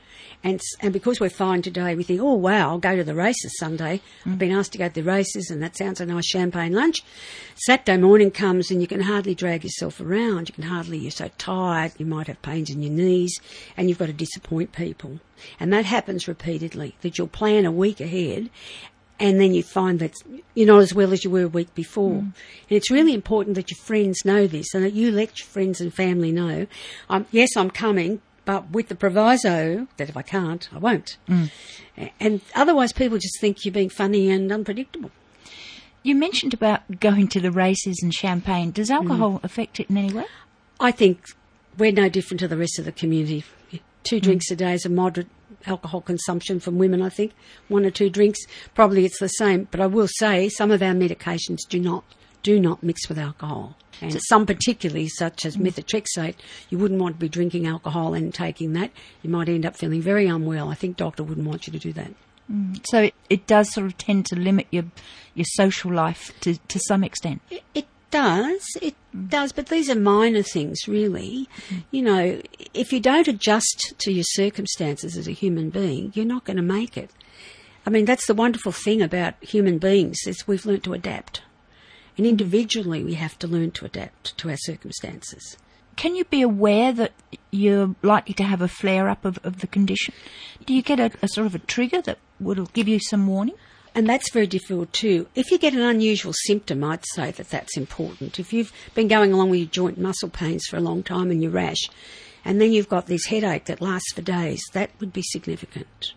and, 0.42 0.60
and 0.80 0.92
because 0.92 1.20
we're 1.20 1.28
fine 1.28 1.60
today, 1.60 1.94
we 1.94 2.02
think, 2.02 2.20
oh 2.20 2.34
wow, 2.34 2.70
I'll 2.70 2.78
go 2.78 2.96
to 2.96 3.04
the 3.04 3.14
races 3.14 3.58
Sunday. 3.58 4.00
I've 4.24 4.38
been 4.38 4.52
asked 4.52 4.72
to 4.72 4.78
go 4.78 4.88
to 4.88 4.94
the 4.94 5.02
races, 5.02 5.50
and 5.50 5.62
that 5.62 5.76
sounds 5.76 6.00
a 6.00 6.06
nice 6.06 6.26
champagne 6.26 6.72
lunch. 6.72 7.02
Saturday 7.56 7.98
morning 7.98 8.30
comes, 8.30 8.70
and 8.70 8.80
you 8.80 8.86
can 8.86 9.02
hardly 9.02 9.34
drag 9.34 9.64
yourself 9.64 10.00
around. 10.00 10.48
You 10.48 10.54
can 10.54 10.64
hardly, 10.64 10.98
you're 10.98 11.10
so 11.10 11.30
tired, 11.36 11.92
you 11.98 12.06
might 12.06 12.28
have 12.28 12.40
pains 12.40 12.70
in 12.70 12.82
your 12.82 12.92
knees, 12.92 13.38
and 13.76 13.88
you've 13.88 13.98
got 13.98 14.06
to 14.06 14.12
disappoint 14.14 14.72
people. 14.72 15.20
And 15.58 15.72
that 15.72 15.84
happens 15.84 16.26
repeatedly, 16.26 16.94
that 17.02 17.18
you'll 17.18 17.28
plan 17.28 17.66
a 17.66 17.70
week 17.70 18.00
ahead, 18.00 18.48
and 19.18 19.38
then 19.38 19.52
you 19.52 19.62
find 19.62 19.98
that 19.98 20.14
you're 20.54 20.66
not 20.66 20.80
as 20.80 20.94
well 20.94 21.12
as 21.12 21.22
you 21.22 21.30
were 21.30 21.42
a 21.42 21.48
week 21.48 21.74
before. 21.74 22.14
And 22.14 22.32
it's 22.70 22.90
really 22.90 23.12
important 23.12 23.56
that 23.56 23.70
your 23.70 23.76
friends 23.84 24.24
know 24.24 24.46
this 24.46 24.74
and 24.74 24.82
that 24.82 24.94
you 24.94 25.12
let 25.12 25.38
your 25.38 25.46
friends 25.46 25.82
and 25.82 25.92
family 25.92 26.32
know, 26.32 26.66
um, 27.10 27.26
yes, 27.30 27.50
I'm 27.54 27.70
coming, 27.70 28.22
but 28.50 28.72
with 28.72 28.88
the 28.88 28.96
proviso 28.96 29.86
that 29.96 30.08
if 30.08 30.16
I 30.16 30.22
can't, 30.22 30.68
I 30.74 30.78
won't. 30.78 31.18
A- 31.96 32.12
And 32.18 32.40
otherwise, 32.52 32.92
people 32.92 33.16
just 33.16 33.40
think 33.40 33.64
you're 33.64 33.72
being 33.72 33.88
funny 33.88 34.28
and 34.28 34.50
unpredictable. 34.50 35.12
You 36.02 36.16
mentioned 36.16 36.52
about 36.52 36.98
going 36.98 37.28
to 37.28 37.40
the 37.40 37.52
races 37.52 38.00
and 38.02 38.12
champagne. 38.12 38.72
Does 38.72 38.90
mm. 38.90 38.96
alcohol 38.96 39.38
affect 39.44 39.78
it 39.78 39.88
in 39.88 39.96
any 39.96 40.12
way? 40.12 40.24
I 40.80 40.90
think 40.90 41.26
we're 41.78 41.92
no 41.92 42.08
different 42.08 42.40
to 42.40 42.48
the 42.48 42.56
rest 42.56 42.80
of 42.80 42.86
the 42.86 42.90
community. 42.90 43.44
Two 44.02 44.16
mm. 44.16 44.22
drinks 44.22 44.50
a 44.50 44.56
day 44.56 44.74
is 44.74 44.84
a 44.84 44.88
moderate 44.88 45.28
alcohol 45.66 46.00
consumption 46.00 46.58
from 46.58 46.76
women, 46.76 47.02
I 47.02 47.08
think. 47.08 47.30
One 47.68 47.84
or 47.84 47.92
two 47.92 48.10
drinks, 48.10 48.40
probably 48.74 49.04
it's 49.04 49.20
the 49.20 49.28
same. 49.28 49.68
But 49.70 49.78
I 49.78 49.86
will 49.86 50.08
say 50.08 50.48
some 50.48 50.72
of 50.72 50.82
our 50.82 50.94
medications 50.94 51.58
do 51.68 51.78
not 51.78 52.02
do 52.42 52.60
not 52.60 52.82
mix 52.82 53.08
with 53.08 53.18
alcohol. 53.18 53.76
And 54.02 54.18
some 54.28 54.46
particularly, 54.46 55.08
such 55.08 55.44
as 55.44 55.58
methotrexate, 55.58 56.36
you 56.70 56.78
wouldn't 56.78 57.00
want 57.00 57.16
to 57.16 57.20
be 57.20 57.28
drinking 57.28 57.66
alcohol 57.66 58.14
and 58.14 58.32
taking 58.32 58.72
that. 58.72 58.90
You 59.22 59.28
might 59.28 59.48
end 59.48 59.66
up 59.66 59.76
feeling 59.76 60.00
very 60.00 60.26
unwell. 60.26 60.70
I 60.70 60.74
think 60.74 60.96
doctor 60.96 61.22
wouldn't 61.22 61.46
want 61.46 61.66
you 61.66 61.72
to 61.74 61.78
do 61.78 61.92
that. 61.92 62.12
Mm. 62.50 62.82
So 62.86 63.02
it, 63.02 63.14
it 63.28 63.46
does 63.46 63.72
sort 63.72 63.86
of 63.86 63.98
tend 63.98 64.26
to 64.26 64.36
limit 64.36 64.66
your 64.70 64.84
your 65.34 65.44
social 65.50 65.92
life 65.92 66.32
to, 66.40 66.56
to 66.56 66.80
some 66.80 67.04
extent. 67.04 67.42
It, 67.50 67.62
it 67.74 67.86
does, 68.10 68.66
it 68.82 68.94
mm. 69.14 69.28
does, 69.28 69.52
but 69.52 69.66
these 69.66 69.88
are 69.88 69.94
minor 69.94 70.42
things, 70.42 70.88
really. 70.88 71.48
Mm-hmm. 71.68 71.78
You 71.90 72.02
know, 72.02 72.42
if 72.74 72.92
you 72.92 73.00
don't 73.00 73.28
adjust 73.28 73.94
to 73.98 74.12
your 74.12 74.24
circumstances 74.24 75.16
as 75.16 75.28
a 75.28 75.32
human 75.32 75.70
being, 75.70 76.12
you're 76.14 76.24
not 76.24 76.44
going 76.44 76.56
to 76.56 76.62
make 76.62 76.96
it. 76.96 77.10
I 77.86 77.90
mean, 77.90 78.04
that's 78.04 78.26
the 78.26 78.34
wonderful 78.34 78.72
thing 78.72 79.00
about 79.00 79.34
human 79.42 79.78
beings 79.78 80.18
is 80.26 80.46
we've 80.46 80.66
learnt 80.66 80.84
to 80.84 80.92
adapt. 80.92 81.42
And 82.20 82.26
individually, 82.26 83.02
we 83.02 83.14
have 83.14 83.38
to 83.38 83.48
learn 83.48 83.70
to 83.70 83.86
adapt 83.86 84.36
to 84.36 84.50
our 84.50 84.56
circumstances. 84.58 85.56
Can 85.96 86.14
you 86.14 86.26
be 86.26 86.42
aware 86.42 86.92
that 86.92 87.12
you're 87.50 87.94
likely 88.02 88.34
to 88.34 88.42
have 88.42 88.60
a 88.60 88.68
flare 88.68 89.08
up 89.08 89.24
of, 89.24 89.38
of 89.42 89.60
the 89.60 89.66
condition? 89.66 90.12
Do 90.66 90.74
you 90.74 90.82
get 90.82 91.00
a, 91.00 91.12
a 91.22 91.28
sort 91.28 91.46
of 91.46 91.54
a 91.54 91.60
trigger 91.60 92.02
that 92.02 92.18
would 92.38 92.74
give 92.74 92.88
you 92.88 93.00
some 93.00 93.26
warning? 93.26 93.54
And 93.94 94.06
that's 94.06 94.30
very 94.32 94.46
difficult 94.46 94.92
too. 94.92 95.28
If 95.34 95.50
you 95.50 95.56
get 95.56 95.72
an 95.72 95.80
unusual 95.80 96.34
symptom, 96.44 96.84
I'd 96.84 97.06
say 97.06 97.30
that 97.30 97.48
that's 97.48 97.78
important. 97.78 98.38
If 98.38 98.52
you've 98.52 98.74
been 98.94 99.08
going 99.08 99.32
along 99.32 99.48
with 99.48 99.60
your 99.60 99.68
joint 99.70 99.96
muscle 99.96 100.28
pains 100.28 100.66
for 100.66 100.76
a 100.76 100.80
long 100.80 101.02
time 101.02 101.30
and 101.30 101.42
your 101.42 101.52
rash, 101.52 101.88
and 102.44 102.60
then 102.60 102.70
you've 102.70 102.90
got 102.90 103.06
this 103.06 103.24
headache 103.24 103.64
that 103.64 103.80
lasts 103.80 104.12
for 104.12 104.20
days, 104.20 104.62
that 104.74 104.90
would 105.00 105.14
be 105.14 105.22
significant. 105.22 106.12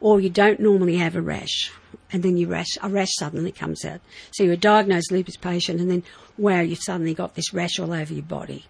Or 0.00 0.20
you 0.20 0.30
don't 0.30 0.60
normally 0.60 0.96
have 0.96 1.14
a 1.14 1.20
rash, 1.20 1.70
and 2.10 2.22
then 2.22 2.36
you 2.36 2.46
rash, 2.48 2.78
a 2.82 2.88
rash 2.88 3.10
suddenly 3.18 3.52
comes 3.52 3.84
out. 3.84 4.00
So 4.32 4.42
you're 4.44 4.54
a 4.54 4.56
diagnosed 4.56 5.12
lupus 5.12 5.36
patient, 5.36 5.80
and 5.80 5.90
then 5.90 6.02
wow, 6.38 6.60
you've 6.60 6.82
suddenly 6.82 7.14
got 7.14 7.34
this 7.34 7.52
rash 7.52 7.78
all 7.78 7.92
over 7.92 8.12
your 8.12 8.22
body, 8.22 8.64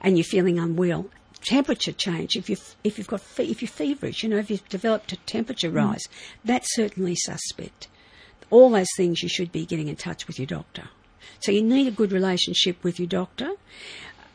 and 0.00 0.16
you're 0.16 0.24
feeling 0.24 0.58
unwell 0.58 1.06
temperature 1.44 1.92
change, 1.92 2.36
if 2.36 2.48
you've, 2.48 2.76
if 2.84 2.98
you've 2.98 3.08
got, 3.08 3.20
fe- 3.20 3.50
if 3.50 3.60
you're 3.62 3.68
feverish, 3.68 4.22
you 4.22 4.28
know, 4.28 4.36
if 4.36 4.50
you've 4.50 4.68
developed 4.68 5.12
a 5.12 5.16
temperature 5.16 5.70
Mm. 5.70 5.74
rise, 5.74 6.04
that's 6.44 6.72
certainly 6.74 7.16
suspect. 7.16 7.88
All 8.50 8.70
those 8.70 8.86
things 8.96 9.22
you 9.22 9.28
should 9.28 9.50
be 9.50 9.66
getting 9.66 9.88
in 9.88 9.96
touch 9.96 10.26
with 10.26 10.38
your 10.38 10.46
doctor. 10.46 10.84
So 11.40 11.50
you 11.50 11.62
need 11.62 11.88
a 11.88 11.90
good 11.92 12.12
relationship 12.12 12.82
with 12.84 13.00
your 13.00 13.08
doctor. 13.08 13.50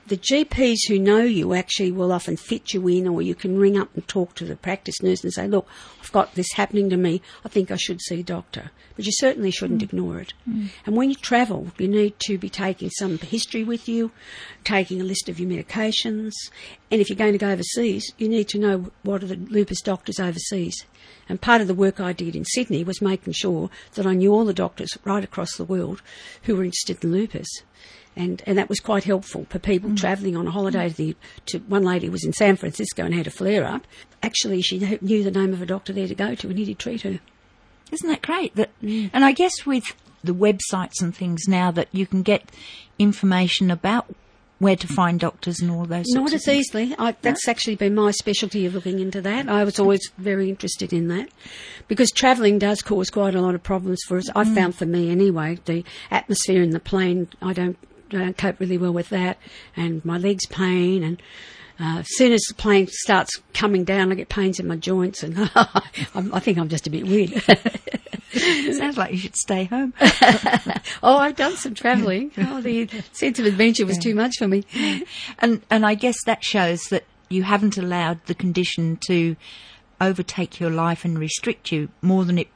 The 0.08 0.16
GPs 0.18 0.88
who 0.88 1.00
know 1.00 1.20
you 1.20 1.54
actually 1.54 1.92
will 1.92 2.14
often 2.14 2.38
fit 2.38 2.74
you 2.74 2.88
in, 2.88 3.10
or 3.10 3.22
you 3.22 3.36
can 3.36 3.60
ring 3.60 3.78
up 3.78 3.94
and 3.94 4.08
talk 4.08 4.36
to 4.36 4.46
the 4.46 4.56
practice 4.56 5.02
nurse 5.04 5.22
and 5.22 5.34
say, 5.34 5.50
Look, 5.50 5.68
I've 6.02 6.14
got 6.14 6.36
this 6.36 6.54
happening 6.54 6.90
to 6.92 6.96
me. 6.96 7.22
I 7.44 7.50
think 7.50 7.72
I 7.72 7.76
should 7.76 8.00
see 8.00 8.22
a 8.22 8.24
doctor. 8.24 8.72
But 8.96 9.06
you 9.06 9.12
certainly 9.12 9.52
shouldn't 9.52 9.82
mm. 9.82 9.84
ignore 9.84 10.20
it. 10.20 10.34
Mm. 10.48 10.70
And 10.86 10.96
when 10.96 11.10
you 11.10 11.16
travel, 11.16 11.74
you 11.78 11.90
need 11.90 12.18
to 12.20 12.38
be 12.38 12.50
taking 12.50 12.90
some 12.92 13.18
history 13.18 13.66
with 13.66 13.90
you, 13.90 14.12
taking 14.64 15.02
a 15.02 15.04
list 15.04 15.28
of 15.28 15.42
your 15.42 15.50
medications. 15.50 16.32
And 16.90 17.02
if 17.02 17.10
you're 17.10 17.18
going 17.18 17.34
to 17.34 17.38
go 17.38 17.50
overseas, 17.50 18.14
you 18.18 18.30
need 18.30 18.48
to 18.50 18.60
know 18.60 18.92
what 19.04 19.24
are 19.24 19.28
the 19.28 19.36
lupus 19.36 19.82
doctors 19.82 20.22
overseas. 20.22 20.86
And 21.28 21.42
part 21.42 21.60
of 21.60 21.68
the 21.68 21.76
work 21.76 22.00
I 22.00 22.14
did 22.14 22.34
in 22.34 22.46
Sydney 22.46 22.86
was 22.86 23.02
making 23.02 23.34
sure 23.34 23.70
that 23.96 24.08
I 24.08 24.14
knew 24.14 24.34
all 24.34 24.46
the 24.46 24.54
doctors 24.54 24.98
right 25.04 25.24
across 25.24 25.58
the 25.58 25.66
world 25.66 26.02
who 26.44 26.56
were 26.56 26.64
interested 26.64 27.04
in 27.04 27.12
lupus 27.12 27.48
and 28.18 28.44
and 28.46 28.58
that 28.58 28.70
was 28.70 28.80
quite 28.80 29.04
helpful 29.04 29.46
for 29.50 29.60
people 29.60 29.92
mm. 29.92 29.98
travelling 29.98 30.36
on 30.36 30.48
a 30.48 30.52
holiday. 30.52 30.90
To, 30.90 30.96
the, 30.96 31.16
to 31.48 31.60
one 31.60 31.84
lady 31.84 32.10
was 32.10 32.26
in 32.26 32.34
San 32.34 32.56
Francisco 32.56 33.06
and 33.06 33.14
had 33.14 33.28
a 33.28 33.32
flare 33.32 33.66
up. 33.66 33.84
Actually, 34.24 34.62
she 34.62 34.80
knew 35.02 35.24
the 35.24 35.32
name 35.32 35.54
of 35.54 35.62
a 35.62 35.66
doctor 35.66 35.94
there 35.94 36.08
to 36.08 36.16
go 36.16 36.36
to, 36.36 36.50
and 36.50 36.58
he 36.58 36.66
did 36.66 36.80
treat 36.80 37.02
her. 37.02 37.20
Isn't 37.92 38.10
that 38.10 38.22
great? 38.22 38.56
That, 38.56 38.72
and 38.82 39.24
I 39.24 39.32
guess 39.32 39.66
with 39.66 39.96
the 40.24 40.34
websites 40.34 41.02
and 41.02 41.16
things 41.16 41.44
now 41.48 41.72
that 41.72 41.88
you 41.92 42.06
can 42.06 42.22
get 42.22 42.44
information 43.00 43.72
about 43.72 44.14
where 44.60 44.76
to 44.76 44.88
find 44.88 45.20
doctors 45.20 45.62
and 45.62 45.70
all 45.70 45.86
those. 45.86 46.06
sorts 46.12 46.32
Not 46.32 46.34
as 46.34 46.46
things. 46.46 46.68
easily. 46.68 46.96
I, 46.98 47.16
that's 47.22 47.48
actually 47.48 47.76
been 47.76 47.94
my 47.94 48.12
specialty 48.12 48.66
of 48.66 48.74
looking 48.74 49.00
into 49.00 49.22
that. 49.22 49.48
I 49.48 49.64
was 49.64 49.80
always 49.80 50.02
very 50.18 50.50
interested 50.50 50.92
in 50.92 51.08
that 51.10 51.30
because 51.88 52.12
travelling 52.12 52.58
does 52.58 52.82
cause 52.82 53.10
quite 53.10 53.36
a 53.36 53.42
lot 53.42 53.56
of 53.56 53.62
problems 53.62 54.00
for 54.08 54.18
us. 54.18 54.30
I 54.36 54.44
mm. 54.44 54.56
found 54.56 54.76
for 54.76 54.86
me 54.86 55.12
anyway, 55.12 55.60
the 55.66 55.84
atmosphere 56.10 56.64
in 56.64 56.72
the 56.72 56.80
plane, 56.80 57.28
I 57.42 57.54
don't, 57.54 57.78
don't 58.10 58.38
cope 58.38 58.60
really 58.60 58.78
well 58.78 58.94
with 58.94 59.10
that, 59.10 59.38
and 59.76 60.04
my 60.06 60.18
legs 60.18 60.46
pain 60.48 61.04
and. 61.04 61.22
Uh, 61.80 62.00
as 62.00 62.08
soon 62.16 62.34
as 62.34 62.42
the 62.48 62.56
plane 62.56 62.88
starts 62.88 63.40
coming 63.54 63.84
down, 63.84 64.12
I 64.12 64.16
get 64.16 64.30
pains 64.30 64.60
in 64.60 64.68
my 64.68 64.78
joints, 64.78 65.22
and 65.22 65.38
I'm, 66.16 66.34
I 66.34 66.40
think 66.40 66.58
I'm 66.58 66.70
just 66.70 66.88
a 66.88 66.90
bit 66.90 67.06
weird. 67.06 67.40
Sounds 68.32 68.98
like 68.98 69.12
you 69.12 69.20
should 69.20 69.36
stay 69.36 69.66
home. 69.66 69.94
oh, 71.04 71.18
I've 71.18 71.36
done 71.36 71.56
some 71.56 71.76
travelling. 71.76 72.32
Oh, 72.38 72.62
the 72.62 72.90
sense 73.12 73.38
of 73.38 73.46
adventure 73.46 73.86
was 73.86 74.00
too 74.00 74.16
much 74.16 74.38
for 74.38 74.48
me. 74.48 74.64
and 75.38 75.62
and 75.70 75.86
I 75.86 75.94
guess 75.94 76.24
that 76.26 76.44
shows 76.44 76.82
that 76.86 77.04
you 77.30 77.44
haven't 77.44 77.78
allowed 77.78 78.26
the 78.26 78.36
condition 78.36 78.98
to 79.08 79.36
overtake 80.00 80.60
your 80.60 80.70
life 80.70 81.06
and 81.06 81.18
restrict 81.18 81.72
you 81.72 81.90
more 82.02 82.26
than 82.26 82.38
it 82.38 82.48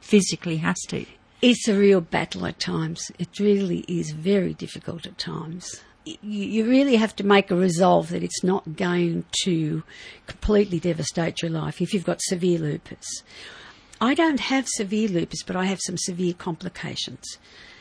physically 0.00 0.58
has 0.58 0.78
to. 0.88 1.04
It's 1.40 1.68
a 1.68 1.78
real 1.78 2.00
battle 2.00 2.46
at 2.46 2.58
times. 2.58 3.12
It 3.16 3.38
really 3.38 3.84
is 3.86 4.10
very 4.10 4.54
difficult 4.54 5.06
at 5.06 5.18
times. 5.18 5.82
You 6.04 6.68
really 6.68 6.96
have 6.96 7.14
to 7.16 7.24
make 7.24 7.50
a 7.50 7.56
resolve 7.56 8.08
that 8.08 8.24
it's 8.24 8.42
not 8.42 8.76
going 8.76 9.24
to 9.44 9.84
completely 10.26 10.80
devastate 10.80 11.42
your 11.42 11.52
life 11.52 11.80
if 11.80 11.94
you've 11.94 12.04
got 12.04 12.20
severe 12.22 12.58
lupus. 12.58 13.22
I 14.00 14.14
don't 14.14 14.40
have 14.40 14.66
severe 14.68 15.08
lupus, 15.08 15.44
but 15.44 15.54
I 15.54 15.66
have 15.66 15.80
some 15.80 15.96
severe 15.96 16.32
complications 16.32 17.38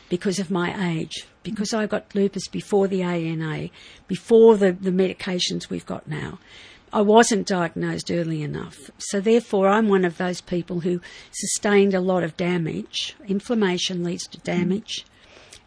because 0.09 0.37
of 0.37 0.51
my 0.51 0.91
age, 0.91 1.25
because 1.41 1.73
I 1.73 1.87
got 1.87 2.13
lupus 2.13 2.47
before 2.47 2.87
the 2.87 3.01
ANA, 3.01 3.69
before 4.07 4.55
the, 4.55 4.71
the 4.71 4.91
medications 4.91 5.69
we've 5.69 5.85
got 5.85 6.07
now. 6.07 6.37
I 6.93 7.01
wasn't 7.01 7.47
diagnosed 7.47 8.09
early 8.09 8.41
enough. 8.41 8.89
So 8.97 9.19
therefore 9.19 9.67
I'm 9.67 9.89
one 9.89 10.05
of 10.05 10.17
those 10.17 10.41
people 10.41 10.81
who 10.81 11.01
sustained 11.31 11.93
a 11.93 11.99
lot 11.99 12.23
of 12.23 12.37
damage. 12.37 13.15
Inflammation 13.27 14.03
leads 14.03 14.27
to 14.27 14.37
damage. 14.39 15.05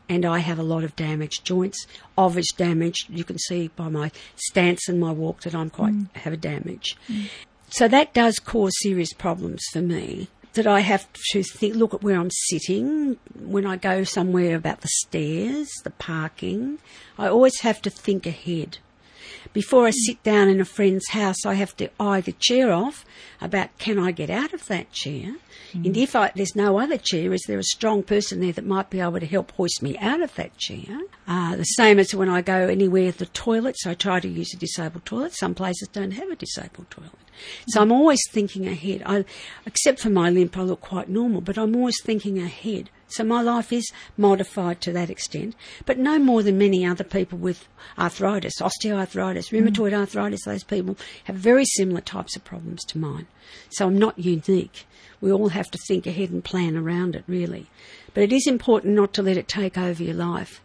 And 0.08 0.24
I 0.24 0.38
have 0.38 0.58
a 0.58 0.64
lot 0.64 0.82
of 0.82 0.96
damaged 0.96 1.44
joints, 1.44 1.86
obvious 2.18 2.50
damage. 2.52 3.06
You 3.08 3.22
can 3.22 3.38
see 3.38 3.68
by 3.68 3.88
my 3.88 4.10
stance 4.34 4.88
and 4.88 4.98
my 4.98 5.12
walk 5.12 5.42
that 5.42 5.54
I'm 5.54 5.70
quite 5.70 5.92
mm. 5.92 6.16
have 6.16 6.32
a 6.32 6.36
damage. 6.36 6.96
Mm. 7.08 7.28
So 7.68 7.86
that 7.86 8.12
does 8.12 8.40
cause 8.40 8.72
serious 8.82 9.12
problems 9.12 9.62
for 9.72 9.80
me. 9.80 10.28
That 10.54 10.66
I 10.66 10.80
have 10.80 11.06
to 11.30 11.44
think, 11.44 11.76
look 11.76 11.94
at 11.94 12.02
where 12.02 12.18
I'm 12.18 12.30
sitting 12.48 13.18
when 13.38 13.64
I 13.64 13.76
go 13.76 14.02
somewhere 14.02 14.56
about 14.56 14.80
the 14.80 14.88
stairs, 14.88 15.68
the 15.84 15.90
parking. 15.90 16.78
I 17.16 17.28
always 17.28 17.60
have 17.60 17.80
to 17.82 17.90
think 17.90 18.26
ahead. 18.26 18.78
Before 19.52 19.86
I 19.86 19.90
sit 19.90 20.22
down 20.22 20.48
in 20.48 20.60
a 20.60 20.64
friend's 20.64 21.08
house, 21.10 21.44
I 21.44 21.54
have 21.54 21.76
to 21.78 21.90
eye 21.98 22.20
the 22.20 22.32
chair 22.32 22.72
off 22.72 23.04
about 23.40 23.76
can 23.78 23.98
I 23.98 24.10
get 24.10 24.30
out 24.30 24.52
of 24.52 24.66
that 24.66 24.92
chair? 24.92 25.34
And 25.72 25.96
if 25.96 26.16
I, 26.16 26.32
there's 26.34 26.56
no 26.56 26.78
other 26.78 26.98
chair, 26.98 27.32
is 27.32 27.42
there 27.46 27.58
a 27.58 27.64
strong 27.64 28.02
person 28.02 28.40
there 28.40 28.52
that 28.52 28.66
might 28.66 28.90
be 28.90 29.00
able 29.00 29.20
to 29.20 29.26
help 29.26 29.52
hoist 29.52 29.82
me 29.82 29.96
out 29.98 30.20
of 30.20 30.34
that 30.34 30.56
chair? 30.58 31.00
Uh, 31.28 31.56
the 31.56 31.64
same 31.64 31.98
as 31.98 32.14
when 32.14 32.28
I 32.28 32.42
go 32.42 32.66
anywhere, 32.66 33.12
the 33.12 33.26
toilets, 33.26 33.86
I 33.86 33.94
try 33.94 34.20
to 34.20 34.28
use 34.28 34.52
a 34.52 34.56
disabled 34.56 35.04
toilet. 35.04 35.34
Some 35.34 35.54
places 35.54 35.88
don't 35.88 36.10
have 36.12 36.30
a 36.30 36.36
disabled 36.36 36.90
toilet. 36.90 37.12
So 37.68 37.80
I'm 37.80 37.92
always 37.92 38.20
thinking 38.30 38.66
ahead. 38.66 39.02
I, 39.06 39.24
except 39.66 40.00
for 40.00 40.10
my 40.10 40.30
limp, 40.30 40.56
I 40.56 40.62
look 40.62 40.80
quite 40.80 41.08
normal, 41.08 41.40
but 41.40 41.58
I'm 41.58 41.74
always 41.76 42.00
thinking 42.02 42.38
ahead. 42.38 42.90
So 43.08 43.24
my 43.24 43.42
life 43.42 43.72
is 43.72 43.90
modified 44.16 44.80
to 44.82 44.92
that 44.92 45.10
extent, 45.10 45.56
but 45.84 45.98
no 45.98 46.18
more 46.18 46.44
than 46.44 46.58
many 46.58 46.86
other 46.86 47.02
people 47.02 47.38
with 47.38 47.66
arthritis, 47.98 48.60
osteoarthritis, 48.60 49.50
mm. 49.50 49.60
rheumatoid 49.60 49.92
arthritis. 49.92 50.44
Those 50.44 50.62
people 50.62 50.96
have 51.24 51.36
very 51.36 51.64
similar 51.64 52.00
types 52.00 52.36
of 52.36 52.44
problems 52.44 52.84
to 52.84 52.98
mine. 52.98 53.26
So 53.70 53.86
I'm 53.88 53.98
not 53.98 54.18
unique. 54.18 54.86
We 55.20 55.32
all 55.32 55.48
have 55.48 55.70
to 55.72 55.78
think 55.88 56.06
ahead 56.06 56.30
and 56.30 56.44
plan 56.44 56.76
around 56.76 57.16
it, 57.16 57.24
really. 57.26 57.66
But 58.14 58.22
it 58.22 58.32
is 58.32 58.46
important 58.46 58.94
not 58.94 59.12
to 59.14 59.22
let 59.22 59.36
it 59.36 59.48
take 59.48 59.76
over 59.76 60.02
your 60.02 60.14
life. 60.14 60.60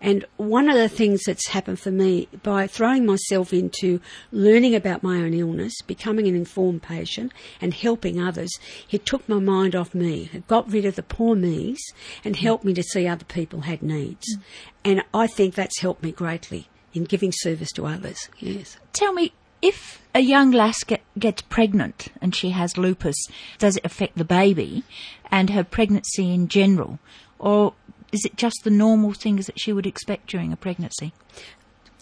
And 0.00 0.24
one 0.36 0.68
of 0.68 0.76
the 0.76 0.88
things 0.88 1.22
that's 1.24 1.48
happened 1.48 1.80
for 1.80 1.90
me 1.90 2.28
by 2.42 2.66
throwing 2.66 3.06
myself 3.06 3.52
into 3.52 4.00
learning 4.30 4.74
about 4.74 5.02
my 5.02 5.16
own 5.16 5.34
illness, 5.34 5.80
becoming 5.86 6.26
an 6.28 6.34
informed 6.34 6.82
patient, 6.82 7.32
and 7.60 7.72
helping 7.72 8.20
others, 8.20 8.50
it 8.90 9.06
took 9.06 9.28
my 9.28 9.38
mind 9.38 9.74
off 9.74 9.94
me. 9.94 10.30
It 10.32 10.46
got 10.46 10.70
rid 10.70 10.84
of 10.84 10.96
the 10.96 11.02
poor 11.02 11.34
me's 11.34 11.80
and 12.24 12.36
helped 12.36 12.64
me 12.64 12.74
to 12.74 12.82
see 12.82 13.06
other 13.06 13.24
people 13.24 13.62
had 13.62 13.82
needs. 13.82 14.36
And 14.84 15.02
I 15.14 15.26
think 15.26 15.54
that's 15.54 15.80
helped 15.80 16.02
me 16.02 16.12
greatly 16.12 16.68
in 16.92 17.04
giving 17.04 17.32
service 17.32 17.72
to 17.72 17.86
others. 17.86 18.28
Yes. 18.38 18.78
Tell 18.92 19.12
me, 19.12 19.32
if 19.62 20.02
a 20.14 20.20
young 20.20 20.50
lass 20.50 20.84
get, 20.84 21.02
gets 21.18 21.42
pregnant 21.42 22.08
and 22.20 22.34
she 22.34 22.50
has 22.50 22.78
lupus, 22.78 23.16
does 23.58 23.76
it 23.76 23.84
affect 23.84 24.16
the 24.16 24.24
baby 24.24 24.84
and 25.30 25.50
her 25.50 25.64
pregnancy 25.64 26.32
in 26.32 26.48
general? 26.48 26.98
Or 27.38 27.74
is 28.16 28.24
it 28.24 28.36
just 28.36 28.64
the 28.64 28.70
normal 28.70 29.12
things 29.12 29.44
that 29.44 29.60
she 29.60 29.74
would 29.74 29.86
expect 29.86 30.28
during 30.28 30.50
a 30.50 30.56
pregnancy? 30.56 31.12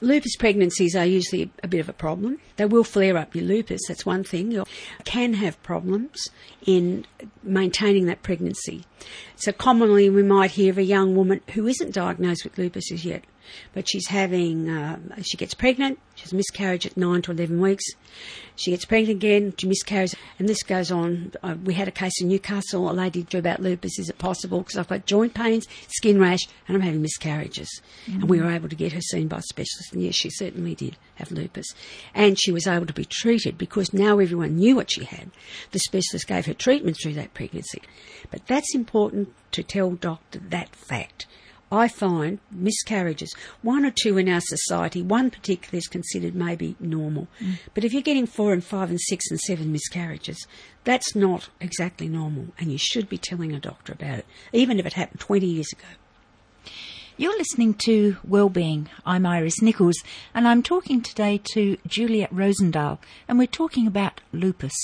Lupus 0.01 0.37
pregnancies 0.37 0.95
are 0.95 1.05
usually 1.05 1.51
a 1.65 1.69
bit 1.69 1.81
of 1.81 1.89
a 1.89 1.93
problem. 1.93 2.39
They 2.57 2.67
will 2.67 2.85
flare 2.85 3.17
up 3.17 3.35
your 3.35 3.45
lupus, 3.45 3.81
that's 3.89 4.07
one 4.07 4.23
thing. 4.23 4.53
You 4.53 4.65
can 5.05 5.35
have 5.35 5.61
problems 5.65 6.29
in 6.65 7.05
maintaining 7.43 8.07
that 8.07 8.23
pregnancy. 8.23 8.85
So 9.35 9.51
commonly 9.51 10.09
we 10.09 10.23
might 10.23 10.53
hear 10.53 10.71
of 10.71 10.79
a 10.79 10.85
young 10.85 11.17
woman 11.17 11.41
who 11.55 11.67
isn't 11.67 11.95
diagnosed 11.95 12.45
with 12.45 12.59
lupus 12.59 12.93
as 12.93 13.05
yet, 13.05 13.25
but 13.73 13.89
she's 13.89 14.09
having, 14.09 14.69
uh, 14.69 14.99
she 15.23 15.37
gets 15.37 15.55
pregnant, 15.55 15.99
she 16.15 16.23
has 16.23 16.33
a 16.33 16.37
miscarriage 16.37 16.87
at 16.87 16.97
9 16.97 17.23
to 17.23 17.33
11 17.33 17.61
weeks, 17.61 17.85
she 18.57 18.71
gets 18.71 18.85
pregnant 18.85 19.17
again, 19.17 19.53
she 19.59 19.67
miscarries, 19.67 20.15
and 20.39 20.49
this 20.49 20.63
goes 20.63 20.93
on. 20.93 21.33
Uh, 21.43 21.57
we 21.65 21.75
had 21.75 21.89
a 21.89 21.93
case 21.93 22.21
in 22.21 22.29
Newcastle, 22.29 22.89
a 22.89 22.93
lady 22.93 23.25
drew 23.25 23.41
about 23.41 23.61
lupus, 23.61 23.99
is 23.99 24.09
it 24.09 24.19
possible? 24.19 24.61
Because 24.61 24.77
I've 24.77 24.89
got 24.89 25.07
joint 25.07 25.35
pains, 25.35 25.67
skin 25.89 26.21
rash, 26.21 26.47
and 26.69 26.77
I'm 26.77 26.83
having 26.83 27.03
miscarriages. 27.03 27.81
And 28.07 28.29
we 28.29 28.41
were 28.41 28.51
able 28.51 28.69
to 28.69 28.77
get 28.77 28.93
her 28.93 29.01
seen 29.01 29.27
by 29.27 29.39
a 29.39 29.43
specialist, 29.43 29.93
and 29.93 30.03
yes, 30.03 30.15
she 30.15 30.31
certainly 30.31 30.75
did 30.75 30.97
have 31.17 31.33
lupus. 31.33 31.67
And 32.15 32.41
she 32.41 32.53
was 32.53 32.67
able 32.67 32.87
to 32.87 32.93
be 32.93 33.05
treated 33.05 33.59
because 33.59 33.93
now 33.93 34.19
everyone 34.19 34.57
knew 34.57 34.77
what 34.77 34.93
she 34.93 35.05
had. 35.05 35.31
The 35.73 35.81
specialist 35.81 36.29
gave 36.29 36.47
her 36.47 36.55
treatment 36.55 36.97
through 37.03 37.15
that 37.15 37.35
pregnancy. 37.35 37.83
But 38.31 38.47
that's 38.47 38.75
important 38.75 39.35
to 39.53 39.63
tell 39.63 39.91
doctor 39.93 40.41
that 40.51 40.75
fact. 40.75 41.27
I 41.75 41.89
find 41.89 42.39
miscarriages, 42.51 43.35
one 43.63 43.85
or 43.85 43.91
two 43.91 44.17
in 44.17 44.29
our 44.29 44.41
society, 44.41 45.03
one 45.03 45.31
particularly 45.31 45.79
is 45.79 45.89
considered 45.89 46.35
maybe 46.35 46.77
normal. 46.79 47.27
Mm. 47.41 47.59
But 47.75 47.85
if 47.85 47.93
you're 47.93 48.03
getting 48.03 48.27
four 48.27 48.53
and 48.53 48.63
five 48.63 48.91
and 48.91 49.01
six 49.01 49.31
and 49.31 49.41
seven 49.41 49.73
miscarriages, 49.73 50.47
That's 50.85 51.17
not 51.17 51.49
exactly 51.61 52.09
normal, 52.09 52.49
and 52.59 52.71
you 52.71 52.77
should 52.77 53.09
be 53.09 53.17
telling 53.17 53.53
a 53.53 53.61
doctor 53.61 53.95
about 53.95 54.19
it, 54.19 54.27
even 54.53 54.79
if 54.79 54.85
it 54.85 54.93
happened 54.93 55.21
20 55.21 55.47
years 55.47 55.73
ago. 55.73 55.89
You're 57.17 57.39
listening 57.39 57.75
to 57.87 58.19
Wellbeing. 58.23 58.91
I'm 59.07 59.25
Iris 59.25 59.63
Nichols, 59.63 59.97
and 60.35 60.47
I'm 60.47 60.63
talking 60.63 61.01
today 61.01 61.41
to 61.55 61.79
Juliet 61.87 62.35
Roosendaal, 62.35 62.99
and 63.27 63.39
we're 63.39 63.47
talking 63.47 63.87
about 63.87 64.21
lupus. 64.33 64.75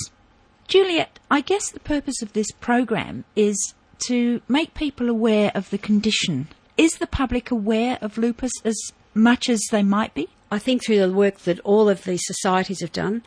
Juliet, 0.69 1.19
I 1.31 1.43
guess 1.43 1.71
the 1.71 1.81
purpose 1.81 2.23
of 2.23 2.33
this 2.33 2.51
program 2.53 3.25
is 3.37 3.75
to 4.07 4.41
make 4.49 4.73
people 4.73 5.11
aware 5.11 5.53
of 5.55 5.69
the 5.69 5.79
condition. 5.79 6.49
Is 6.81 6.93
the 6.93 7.07
public 7.07 7.51
aware 7.51 7.99
of 8.01 8.17
lupus 8.17 8.53
as 8.65 8.81
much 9.13 9.51
as 9.51 9.61
they 9.71 9.83
might 9.83 10.15
be? 10.15 10.31
I 10.51 10.59
think 10.59 10.83
through 10.83 10.99
the 10.99 11.13
work 11.13 11.41
that 11.41 11.61
all 11.61 11.91
of 11.91 12.05
these 12.05 12.23
societies 12.25 12.81
have 12.81 12.91
done, 12.91 13.23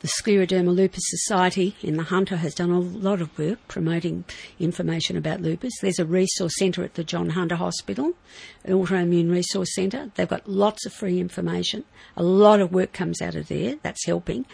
the 0.00 0.08
Scleroderma 0.08 0.76
Lupus 0.76 1.04
Society 1.06 1.74
in 1.80 1.96
the 1.96 2.02
Hunter 2.02 2.36
has 2.36 2.54
done 2.54 2.68
a 2.68 2.78
lot 2.78 3.22
of 3.22 3.38
work 3.38 3.66
promoting 3.66 4.24
information 4.60 5.16
about 5.16 5.40
lupus. 5.40 5.72
There's 5.80 5.98
a 5.98 6.04
resource 6.04 6.58
centre 6.58 6.84
at 6.84 6.94
the 6.96 7.02
John 7.02 7.30
Hunter 7.30 7.56
Hospital, 7.56 8.12
an 8.62 8.74
autoimmune 8.74 9.30
resource 9.30 9.74
centre. 9.74 10.10
They've 10.14 10.28
got 10.28 10.46
lots 10.46 10.84
of 10.84 10.92
free 10.92 11.18
information. 11.18 11.84
A 12.14 12.22
lot 12.22 12.60
of 12.60 12.74
work 12.74 12.92
comes 12.92 13.22
out 13.22 13.36
of 13.36 13.48
there. 13.48 13.76
That's 13.82 14.04
helping. 14.04 14.44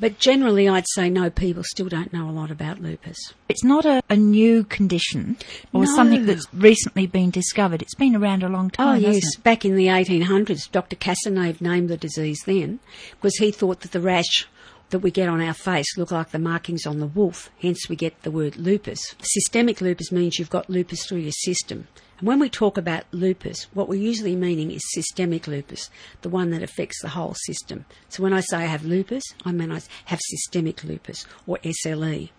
But 0.00 0.18
generally, 0.18 0.68
I'd 0.68 0.84
say 0.94 1.10
no, 1.10 1.28
people 1.28 1.64
still 1.64 1.88
don't 1.88 2.12
know 2.12 2.28
a 2.28 2.32
lot 2.32 2.50
about 2.52 2.80
lupus. 2.80 3.16
It's 3.48 3.64
not 3.64 3.84
a, 3.84 4.00
a 4.08 4.16
new 4.16 4.62
condition 4.64 5.36
or 5.72 5.84
No. 5.86 5.96
something 5.96 6.24
that's 6.26 6.46
recently 6.54 7.06
been 7.08 7.30
discovered. 7.30 7.82
It's 7.82 7.96
been 7.96 8.14
around 8.14 8.42
a 8.44 8.48
long 8.48 8.66
Oh, 8.78 8.84
time. 8.84 9.02
hasn't 9.02 9.24
yes. 9.24 9.36
Back 9.36 9.64
in 9.64 9.74
the 9.74 9.86
1800s, 9.86 10.70
Dr. 10.70 10.94
Cazenave 10.96 11.60
named 11.60 11.88
the 11.88 11.96
disease 11.96 12.40
then 12.46 12.78
because 13.20 13.36
he 13.38 13.50
thought 13.50 13.80
that 13.80 13.90
the 13.92 14.00
rash 14.00 14.46
that 14.90 15.00
we 15.00 15.10
get 15.10 15.28
on 15.28 15.40
our 15.40 15.54
face 15.54 15.96
look 15.96 16.10
like 16.10 16.30
the 16.30 16.38
markings 16.38 16.86
on 16.86 16.98
the 17.00 17.06
wolf, 17.06 17.50
hence 17.60 17.88
we 17.88 17.96
get 17.96 18.22
the 18.22 18.30
word 18.30 18.56
lupus. 18.56 19.00
Systemic 19.20 19.80
lupus 19.80 20.10
means 20.10 20.38
you've 20.38 20.50
got 20.50 20.70
lupus 20.70 21.06
through 21.06 21.18
your 21.18 21.32
system. 21.32 21.86
And 22.18 22.26
when 22.26 22.40
we 22.40 22.50
talk 22.50 22.76
about 22.76 23.04
lupus, 23.12 23.68
what 23.74 23.88
we're 23.88 24.00
usually 24.00 24.34
meaning 24.34 24.72
is 24.72 24.82
systemic 24.92 25.46
lupus, 25.46 25.88
the 26.22 26.28
one 26.28 26.50
that 26.50 26.62
affects 26.62 27.00
the 27.00 27.10
whole 27.10 27.34
system. 27.46 27.84
So 28.08 28.22
when 28.22 28.32
I 28.32 28.40
say 28.40 28.56
I 28.56 28.66
have 28.66 28.84
lupus, 28.84 29.22
I 29.44 29.52
mean 29.52 29.70
I 29.70 29.80
have 30.06 30.20
systemic 30.20 30.82
lupus 30.82 31.26
or 31.46 31.58
SLE. 31.58 32.30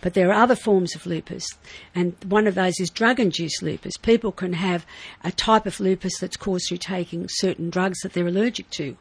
But 0.00 0.14
there 0.14 0.30
are 0.30 0.42
other 0.42 0.56
forms 0.56 0.94
of 0.94 1.04
lupus, 1.04 1.46
and 1.94 2.14
one 2.26 2.46
of 2.46 2.54
those 2.54 2.80
is 2.80 2.88
drug 2.90 3.20
induced 3.20 3.62
lupus. 3.62 3.96
People 3.98 4.32
can 4.32 4.54
have 4.54 4.86
a 5.22 5.30
type 5.30 5.66
of 5.66 5.78
lupus 5.78 6.18
that's 6.18 6.36
caused 6.36 6.68
through 6.68 6.78
taking 6.78 7.26
certain 7.28 7.68
drugs 7.68 8.00
that 8.00 8.14
they're 8.14 8.26
allergic 8.26 8.70
to. 8.70 8.96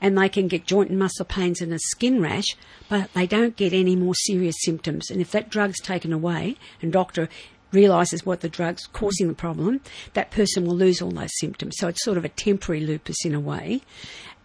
And 0.00 0.16
they 0.16 0.30
can 0.30 0.48
get 0.48 0.64
joint 0.64 0.88
and 0.88 0.98
muscle 0.98 1.26
pains 1.26 1.60
and 1.60 1.74
a 1.74 1.78
skin 1.78 2.22
rash, 2.22 2.56
but 2.88 3.12
they 3.12 3.26
don't 3.26 3.56
get 3.56 3.74
any 3.74 3.94
more 3.94 4.14
serious 4.14 4.56
symptoms. 4.60 5.10
And 5.10 5.20
if 5.20 5.30
that 5.32 5.50
drug's 5.50 5.80
taken 5.80 6.12
away, 6.12 6.56
and 6.80 6.90
doctor 6.90 7.28
realises 7.70 8.24
what 8.24 8.40
the 8.40 8.48
drug's 8.48 8.86
causing 8.86 9.28
the 9.28 9.34
problem, 9.34 9.80
that 10.14 10.30
person 10.30 10.64
will 10.64 10.74
lose 10.74 11.02
all 11.02 11.10
those 11.10 11.36
symptoms. 11.38 11.76
So 11.78 11.88
it's 11.88 12.02
sort 12.02 12.16
of 12.16 12.24
a 12.24 12.30
temporary 12.30 12.80
lupus 12.80 13.24
in 13.24 13.34
a 13.34 13.40
way. 13.40 13.82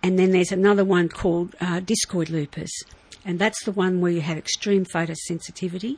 And 0.02 0.20
then 0.20 0.32
there's 0.32 0.52
another 0.52 0.84
one 0.84 1.08
called 1.08 1.56
uh, 1.62 1.80
discoid 1.80 2.30
lupus, 2.30 2.72
and 3.26 3.40
that's 3.40 3.64
the 3.64 3.72
one 3.72 4.02
where 4.02 4.12
you 4.12 4.22
have 4.22 4.38
extreme 4.38 4.86
photosensitivity, 4.86 5.98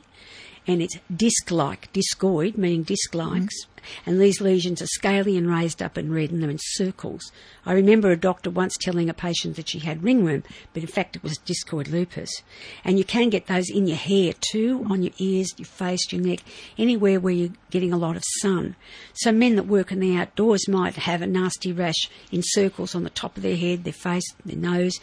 and 0.68 0.82
it's 0.82 0.98
disc-like, 1.14 1.92
discoid, 1.92 2.56
meaning 2.56 2.82
disc-likes, 2.82 3.66
mm-hmm. 3.66 4.10
and 4.10 4.20
these 4.20 4.40
lesions 4.40 4.82
are 4.82 4.86
scaly 4.86 5.36
and 5.36 5.48
raised 5.48 5.80
up 5.80 5.96
and 5.96 6.12
red, 6.12 6.32
and 6.32 6.42
they're 6.42 6.50
in 6.50 6.58
circles. 6.60 7.30
I 7.64 7.72
remember 7.72 8.10
a 8.10 8.16
doctor 8.16 8.50
once 8.50 8.76
telling 8.76 9.08
a 9.08 9.14
patient 9.14 9.54
that 9.56 9.68
she 9.68 9.78
had 9.78 10.02
ringworm, 10.02 10.42
but 10.74 10.82
in 10.82 10.88
fact 10.88 11.14
it 11.14 11.22
was 11.22 11.38
discoid 11.38 11.88
lupus. 11.88 12.42
And 12.84 12.98
you 12.98 13.04
can 13.04 13.30
get 13.30 13.46
those 13.46 13.70
in 13.70 13.86
your 13.86 13.96
hair 13.96 14.32
too, 14.40 14.84
on 14.90 15.04
your 15.04 15.12
ears, 15.18 15.54
your 15.56 15.66
face, 15.66 16.12
your 16.12 16.20
neck, 16.20 16.40
anywhere 16.76 17.20
where 17.20 17.32
you're 17.32 17.50
getting 17.70 17.92
a 17.92 17.98
lot 17.98 18.16
of 18.16 18.24
sun. 18.40 18.74
So 19.14 19.30
men 19.30 19.54
that 19.54 19.68
work 19.68 19.92
in 19.92 20.00
the 20.00 20.16
outdoors 20.16 20.68
might 20.68 20.96
have 20.96 21.22
a 21.22 21.28
nasty 21.28 21.72
rash 21.72 22.10
in 22.32 22.42
circles 22.44 22.96
on 22.96 23.04
the 23.04 23.10
top 23.10 23.36
of 23.36 23.44
their 23.44 23.56
head, 23.56 23.84
their 23.84 23.92
face, 23.92 24.34
their 24.44 24.56
nose, 24.56 24.98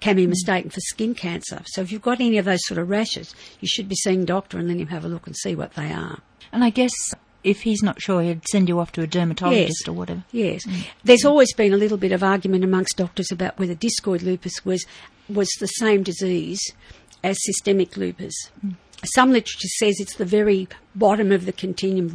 can 0.00 0.16
be 0.16 0.26
mistaken 0.26 0.70
for 0.70 0.80
skin 0.80 1.14
cancer. 1.14 1.62
So 1.66 1.80
if 1.80 1.90
you've 1.90 2.02
got 2.02 2.20
any 2.20 2.38
of 2.38 2.44
those 2.44 2.64
sort 2.66 2.78
of 2.78 2.90
rashes, 2.90 3.34
you 3.60 3.68
should 3.68 3.88
be 3.88 3.94
seeing 3.96 4.22
a 4.22 4.26
doctor 4.26 4.58
and 4.58 4.68
let 4.68 4.78
him 4.78 4.88
have 4.88 5.04
a 5.04 5.08
look 5.08 5.26
and 5.26 5.36
see 5.36 5.54
what 5.54 5.74
they 5.74 5.92
are. 5.92 6.18
And 6.52 6.62
I 6.62 6.70
guess 6.70 6.92
if 7.42 7.62
he's 7.62 7.82
not 7.82 8.00
sure, 8.00 8.22
he'd 8.22 8.46
send 8.48 8.68
you 8.68 8.80
off 8.80 8.92
to 8.92 9.02
a 9.02 9.06
dermatologist 9.06 9.88
or 9.88 9.92
whatever. 9.92 10.24
Yes. 10.32 10.66
Mm. 10.66 10.86
There's 11.04 11.24
always 11.24 11.52
been 11.54 11.72
a 11.72 11.76
little 11.76 11.98
bit 11.98 12.12
of 12.12 12.22
argument 12.22 12.64
amongst 12.64 12.96
doctors 12.96 13.30
about 13.30 13.58
whether 13.58 13.74
discoid 13.74 14.22
lupus 14.22 14.64
was 14.64 14.84
was 15.28 15.48
the 15.58 15.66
same 15.66 16.02
disease 16.02 16.60
as 17.22 17.36
systemic 17.44 17.96
lupus. 17.96 18.34
Mm. 18.64 18.76
Some 19.04 19.32
literature 19.32 19.68
says 19.68 20.00
it's 20.00 20.16
the 20.16 20.24
very 20.24 20.68
bottom 20.94 21.32
of 21.32 21.46
the 21.46 21.52
continuum, 21.52 22.08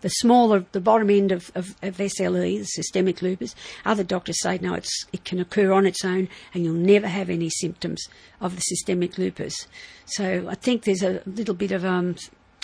the 0.00 0.08
smaller, 0.08 0.64
the 0.72 0.80
bottom 0.80 1.10
end 1.10 1.32
of, 1.32 1.50
of, 1.54 1.74
of 1.82 1.96
SLE, 1.96 2.58
the 2.58 2.64
systemic 2.64 3.20
lupus. 3.22 3.54
Other 3.84 4.04
doctors 4.04 4.40
say 4.40 4.58
no, 4.60 4.74
it's, 4.74 5.06
it 5.12 5.24
can 5.24 5.40
occur 5.40 5.72
on 5.72 5.86
its 5.86 6.04
own 6.04 6.28
and 6.52 6.64
you'll 6.64 6.74
never 6.74 7.08
have 7.08 7.30
any 7.30 7.50
symptoms 7.50 8.04
of 8.40 8.56
the 8.56 8.62
systemic 8.62 9.18
lupus. 9.18 9.66
So 10.06 10.46
I 10.48 10.54
think 10.54 10.84
there's 10.84 11.02
a 11.02 11.22
little 11.26 11.54
bit 11.54 11.72
of 11.72 11.84
um, 11.84 12.16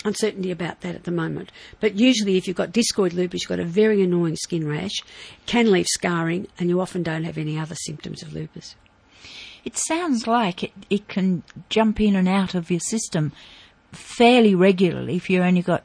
uncertainty 0.05 0.51
about 0.51 0.81
that 0.81 0.95
at 0.95 1.03
the 1.03 1.11
moment. 1.11 1.51
But 1.79 1.95
usually, 1.95 2.37
if 2.37 2.47
you've 2.47 2.57
got 2.57 2.71
discoid 2.71 3.13
lupus, 3.13 3.41
you've 3.41 3.49
got 3.49 3.59
a 3.59 3.65
very 3.65 4.01
annoying 4.01 4.35
skin 4.35 4.67
rash, 4.67 5.01
can 5.45 5.71
leave 5.71 5.87
scarring, 5.87 6.47
and 6.57 6.69
you 6.69 6.81
often 6.81 7.03
don't 7.03 7.23
have 7.23 7.37
any 7.37 7.57
other 7.57 7.75
symptoms 7.75 8.23
of 8.23 8.33
lupus. 8.33 8.75
It 9.63 9.77
sounds 9.77 10.25
like 10.27 10.63
it, 10.63 10.71
it 10.89 11.07
can 11.07 11.43
jump 11.69 11.99
in 12.01 12.15
and 12.15 12.27
out 12.27 12.55
of 12.55 12.71
your 12.71 12.79
system 12.79 13.31
fairly 13.91 14.55
regularly 14.55 15.15
if 15.17 15.29
you've 15.29 15.43
only 15.43 15.61
got 15.61 15.83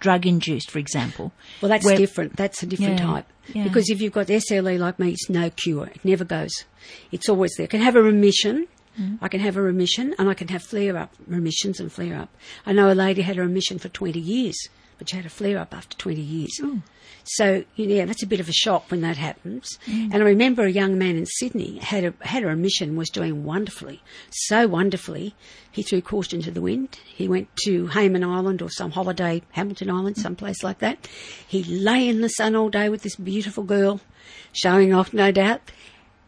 drug 0.00 0.26
induced, 0.26 0.70
for 0.70 0.78
example. 0.78 1.32
Well, 1.60 1.68
that's 1.68 1.84
Where- 1.84 1.96
different. 1.96 2.36
That's 2.36 2.62
a 2.62 2.66
different 2.66 2.98
Yeah, 3.00 3.06
type. 3.06 3.26
yeah. 3.54 3.64
Because 3.64 3.90
if 3.90 4.00
you've 4.00 4.12
got 4.12 4.26
SLE 4.28 4.78
like 4.78 4.98
me, 4.98 5.10
it's 5.12 5.28
no 5.30 5.50
cure. 5.50 5.86
It 5.86 6.04
never 6.04 6.24
goes. 6.24 6.64
It's 7.12 7.28
always 7.28 7.52
there. 7.56 7.64
I 7.64 7.68
can 7.68 7.80
have 7.80 7.96
a 7.96 8.02
remission. 8.02 8.66
Mm. 8.98 9.18
I 9.22 9.28
can 9.28 9.40
have 9.40 9.56
a 9.56 9.62
remission, 9.62 10.14
and 10.18 10.28
I 10.28 10.34
can 10.34 10.48
have 10.48 10.62
flare 10.62 10.96
up 10.96 11.14
remissions 11.26 11.78
and 11.78 11.92
flare 11.92 12.16
up. 12.18 12.30
I 12.66 12.72
know 12.72 12.90
a 12.90 12.94
lady 12.94 13.22
had 13.22 13.38
a 13.38 13.42
remission 13.42 13.78
for 13.78 13.88
20 13.88 14.18
years, 14.18 14.56
but 14.98 15.08
she 15.08 15.16
had 15.16 15.24
a 15.26 15.30
flare 15.30 15.58
up 15.58 15.72
after 15.72 15.96
20 15.96 16.20
years. 16.20 16.60
So 17.32 17.64
yeah, 17.76 18.04
that's 18.06 18.22
a 18.22 18.26
bit 18.26 18.40
of 18.40 18.48
a 18.48 18.52
shock 18.52 18.90
when 18.90 19.02
that 19.02 19.16
happens. 19.16 19.78
Mm. 19.86 20.12
And 20.12 20.14
I 20.14 20.26
remember 20.26 20.64
a 20.64 20.70
young 20.70 20.98
man 20.98 21.16
in 21.16 21.26
Sydney 21.26 21.78
had 21.78 22.04
a 22.04 22.14
had 22.26 22.42
a 22.42 22.46
remission, 22.46 22.96
was 22.96 23.10
doing 23.10 23.44
wonderfully, 23.44 24.02
so 24.30 24.66
wonderfully. 24.66 25.34
He 25.70 25.82
threw 25.82 26.00
caution 26.00 26.40
to 26.42 26.50
the 26.50 26.62
wind. 26.62 26.98
He 27.04 27.28
went 27.28 27.48
to 27.64 27.88
Hayman 27.88 28.24
Island 28.24 28.62
or 28.62 28.70
some 28.70 28.90
holiday, 28.90 29.42
Hamilton 29.50 29.90
Island, 29.90 30.16
someplace 30.16 30.62
like 30.62 30.78
that. 30.78 31.06
He 31.46 31.62
lay 31.64 32.08
in 32.08 32.20
the 32.20 32.28
sun 32.28 32.56
all 32.56 32.70
day 32.70 32.88
with 32.88 33.02
this 33.02 33.16
beautiful 33.16 33.62
girl, 33.62 34.00
showing 34.52 34.92
off, 34.94 35.12
no 35.12 35.30
doubt. 35.30 35.60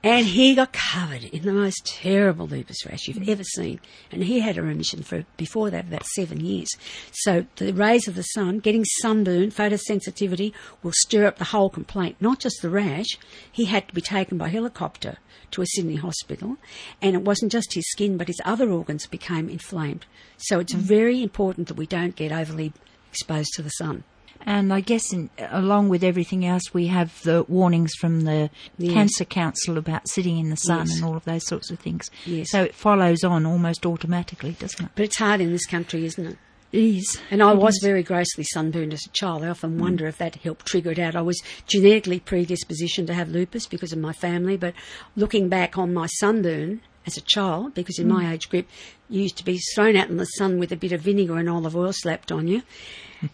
And 0.02 0.24
he 0.24 0.54
got 0.54 0.72
covered 0.72 1.24
in 1.24 1.42
the 1.42 1.52
most 1.52 1.84
terrible 1.84 2.46
lupus 2.46 2.86
rash 2.86 3.06
you've 3.06 3.28
ever 3.28 3.44
seen. 3.44 3.80
And 4.10 4.24
he 4.24 4.40
had 4.40 4.56
a 4.56 4.62
remission 4.62 5.02
for 5.02 5.26
before 5.36 5.68
that 5.70 5.88
about 5.88 6.06
seven 6.06 6.40
years. 6.40 6.68
So 7.12 7.44
the 7.56 7.72
rays 7.72 8.08
of 8.08 8.14
the 8.14 8.22
sun, 8.22 8.60
getting 8.60 8.84
sunburn, 8.84 9.50
photosensitivity 9.50 10.54
will 10.82 10.92
stir 10.94 11.26
up 11.26 11.36
the 11.36 11.44
whole 11.44 11.68
complaint, 11.68 12.16
not 12.18 12.40
just 12.40 12.62
the 12.62 12.70
rash. 12.70 13.18
He 13.52 13.66
had 13.66 13.88
to 13.88 13.94
be 13.94 14.00
taken 14.00 14.38
by 14.38 14.48
helicopter 14.48 15.18
to 15.50 15.62
a 15.62 15.66
Sydney 15.66 15.96
hospital. 15.96 16.56
And 17.02 17.14
it 17.14 17.22
wasn't 17.22 17.52
just 17.52 17.74
his 17.74 17.90
skin, 17.90 18.16
but 18.16 18.28
his 18.28 18.40
other 18.44 18.70
organs 18.70 19.06
became 19.06 19.50
inflamed. 19.50 20.06
So 20.38 20.60
it's 20.60 20.72
mm. 20.72 20.78
very 20.78 21.22
important 21.22 21.68
that 21.68 21.76
we 21.76 21.86
don't 21.86 22.16
get 22.16 22.32
overly 22.32 22.72
exposed 23.10 23.52
to 23.54 23.62
the 23.62 23.70
sun. 23.70 24.04
And 24.46 24.72
I 24.72 24.80
guess, 24.80 25.12
in, 25.12 25.30
along 25.38 25.90
with 25.90 26.02
everything 26.02 26.46
else, 26.46 26.72
we 26.72 26.86
have 26.86 27.22
the 27.22 27.44
warnings 27.48 27.92
from 27.94 28.22
the 28.22 28.50
Yes. 28.78 28.94
Cancer 28.94 29.24
Council 29.24 29.78
about 29.78 30.08
sitting 30.08 30.38
in 30.38 30.50
the 30.50 30.56
sun 30.56 30.86
Yes. 30.86 30.96
and 30.96 31.04
all 31.04 31.16
of 31.16 31.24
those 31.24 31.46
sorts 31.46 31.70
of 31.70 31.78
things. 31.78 32.10
Yes. 32.24 32.50
So 32.50 32.62
it 32.62 32.74
follows 32.74 33.22
on 33.22 33.44
almost 33.44 33.84
automatically, 33.84 34.52
doesn't 34.52 34.86
it? 34.86 34.90
But 34.94 35.04
it's 35.04 35.18
hard 35.18 35.40
in 35.40 35.52
this 35.52 35.66
country, 35.66 36.04
isn't 36.06 36.26
it? 36.26 36.38
It 36.72 36.84
is. 36.84 37.20
And 37.30 37.42
I 37.42 37.52
It 37.52 37.58
was 37.58 37.74
is. 37.74 37.80
very 37.82 38.02
grossly 38.02 38.44
sunburned 38.44 38.92
as 38.92 39.04
a 39.04 39.10
child. 39.10 39.42
I 39.42 39.48
often 39.48 39.76
mm. 39.76 39.80
wonder 39.80 40.06
if 40.06 40.18
that 40.18 40.36
helped 40.36 40.66
trigger 40.66 40.92
it 40.92 40.98
out. 40.98 41.16
I 41.16 41.22
was 41.22 41.40
genetically 41.66 42.20
predispositioned 42.20 43.08
to 43.08 43.14
have 43.14 43.28
lupus 43.28 43.66
because 43.66 43.92
of 43.92 43.98
my 43.98 44.12
family, 44.12 44.56
but 44.56 44.74
looking 45.16 45.48
back 45.48 45.76
on 45.76 45.92
my 45.92 46.06
sunburn 46.06 46.80
as 47.06 47.16
a 47.16 47.22
child, 47.22 47.74
because 47.74 47.98
in 47.98 48.06
mm. 48.06 48.12
my 48.12 48.32
age 48.32 48.48
group, 48.48 48.66
you 49.08 49.22
used 49.22 49.36
to 49.38 49.44
be 49.44 49.58
thrown 49.74 49.96
out 49.96 50.10
in 50.10 50.16
the 50.16 50.24
sun 50.24 50.58
with 50.58 50.70
a 50.70 50.76
bit 50.76 50.92
of 50.92 51.00
vinegar 51.00 51.38
and 51.38 51.50
olive 51.50 51.74
oil 51.74 51.92
slapped 51.92 52.30
on 52.30 52.46
you. 52.46 52.62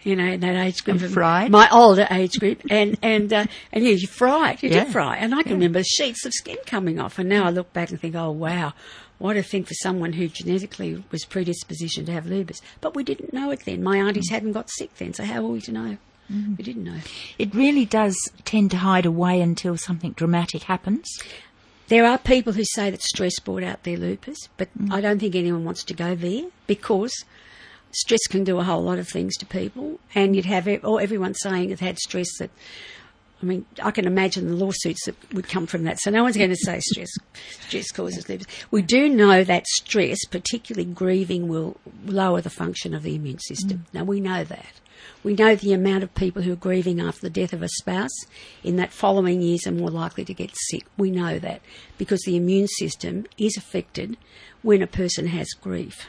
You 0.02 0.16
know, 0.16 0.24
in 0.24 0.40
that 0.40 0.56
age 0.56 0.84
group, 0.84 1.00
And 1.00 1.12
fried. 1.12 1.50
my 1.50 1.68
older 1.70 2.06
age 2.10 2.38
group, 2.40 2.62
and 2.70 2.98
and 3.02 3.32
uh, 3.32 3.46
and 3.72 3.84
yeah, 3.84 3.92
you 3.92 4.06
fried, 4.06 4.62
you 4.62 4.68
Yeah. 4.68 4.84
did 4.84 4.92
fry, 4.92 5.16
and 5.16 5.34
I 5.34 5.42
can 5.42 5.52
remember 5.52 5.82
sheets 5.84 6.24
of 6.26 6.32
skin 6.32 6.56
coming 6.66 6.98
off. 6.98 7.18
And 7.18 7.28
now 7.28 7.44
I 7.44 7.50
look 7.50 7.72
back 7.72 7.90
and 7.90 8.00
think, 8.00 8.14
oh 8.16 8.30
wow, 8.30 8.72
what 9.18 9.36
a 9.36 9.42
thing 9.42 9.64
for 9.64 9.74
someone 9.74 10.14
who 10.14 10.28
genetically 10.28 11.02
was 11.10 11.24
predispositioned 11.24 12.06
to 12.06 12.12
have 12.12 12.26
lupus. 12.26 12.60
But 12.80 12.94
we 12.94 13.04
didn't 13.04 13.32
know 13.32 13.50
it 13.50 13.64
then. 13.64 13.82
My 13.82 13.98
aunties 13.98 14.28
mm. 14.28 14.32
hadn't 14.32 14.52
got 14.52 14.70
sick 14.70 14.94
then, 14.96 15.14
so 15.14 15.24
how 15.24 15.42
were 15.42 15.50
we 15.50 15.60
to 15.62 15.72
know? 15.72 15.96
Mm. 16.32 16.58
We 16.58 16.64
didn't 16.64 16.84
know. 16.84 17.00
It 17.38 17.54
really 17.54 17.84
does 17.84 18.16
tend 18.44 18.72
to 18.72 18.78
hide 18.78 19.06
away 19.06 19.40
until 19.40 19.76
something 19.76 20.12
dramatic 20.12 20.64
happens. 20.64 21.06
There 21.88 22.04
are 22.04 22.18
people 22.18 22.52
who 22.52 22.64
say 22.64 22.90
that 22.90 23.02
stress 23.02 23.38
brought 23.38 23.62
out 23.62 23.84
their 23.84 23.96
lupus, 23.96 24.48
but 24.56 24.68
mm. 24.76 24.92
I 24.92 25.00
don't 25.00 25.20
think 25.20 25.36
anyone 25.36 25.64
wants 25.64 25.84
to 25.84 25.94
go 25.94 26.16
there 26.16 26.46
because 26.66 27.24
stress 27.96 28.26
can 28.28 28.44
do 28.44 28.58
a 28.58 28.64
whole 28.64 28.82
lot 28.82 28.98
of 28.98 29.08
things 29.08 29.36
to 29.38 29.46
people, 29.46 29.98
and 30.14 30.36
you'd 30.36 30.44
have 30.44 30.68
or 30.84 31.00
everyone 31.00 31.34
saying 31.34 31.70
it 31.70 31.80
had 31.80 31.98
stress 31.98 32.28
that. 32.38 32.50
I 33.42 33.44
mean, 33.44 33.66
I 33.82 33.90
can 33.90 34.06
imagine 34.06 34.48
the 34.48 34.56
lawsuits 34.56 35.04
that 35.04 35.14
would 35.34 35.46
come 35.46 35.66
from 35.66 35.84
that. 35.84 36.00
So 36.00 36.10
no 36.10 36.22
one's 36.22 36.38
going 36.38 36.48
to 36.48 36.56
say 36.56 36.80
stress 36.80 37.10
stress 37.60 37.90
causes 37.90 38.30
lupus. 38.30 38.46
We 38.70 38.80
do 38.80 39.10
know 39.10 39.44
that 39.44 39.66
stress, 39.66 40.24
particularly 40.30 40.86
grieving, 40.86 41.46
will 41.46 41.76
lower 42.06 42.40
the 42.40 42.48
function 42.48 42.94
of 42.94 43.02
the 43.02 43.14
immune 43.14 43.38
system. 43.40 43.84
Mm. 43.90 43.94
Now 43.94 44.04
we 44.04 44.20
know 44.20 44.42
that. 44.44 44.80
We 45.22 45.34
know 45.34 45.54
the 45.54 45.72
amount 45.72 46.02
of 46.02 46.14
people 46.14 46.42
who 46.42 46.52
are 46.52 46.56
grieving 46.56 47.00
after 47.00 47.20
the 47.22 47.30
death 47.30 47.52
of 47.52 47.62
a 47.62 47.68
spouse 47.68 48.24
in 48.62 48.76
that 48.76 48.92
following 48.92 49.42
years 49.42 49.66
are 49.66 49.72
more 49.72 49.90
likely 49.90 50.24
to 50.24 50.34
get 50.34 50.52
sick. 50.54 50.86
We 50.96 51.10
know 51.10 51.38
that 51.38 51.60
because 51.98 52.22
the 52.22 52.36
immune 52.36 52.68
system 52.68 53.26
is 53.36 53.56
affected 53.56 54.16
when 54.62 54.82
a 54.82 54.86
person 54.86 55.26
has 55.28 55.48
grief. 55.60 56.08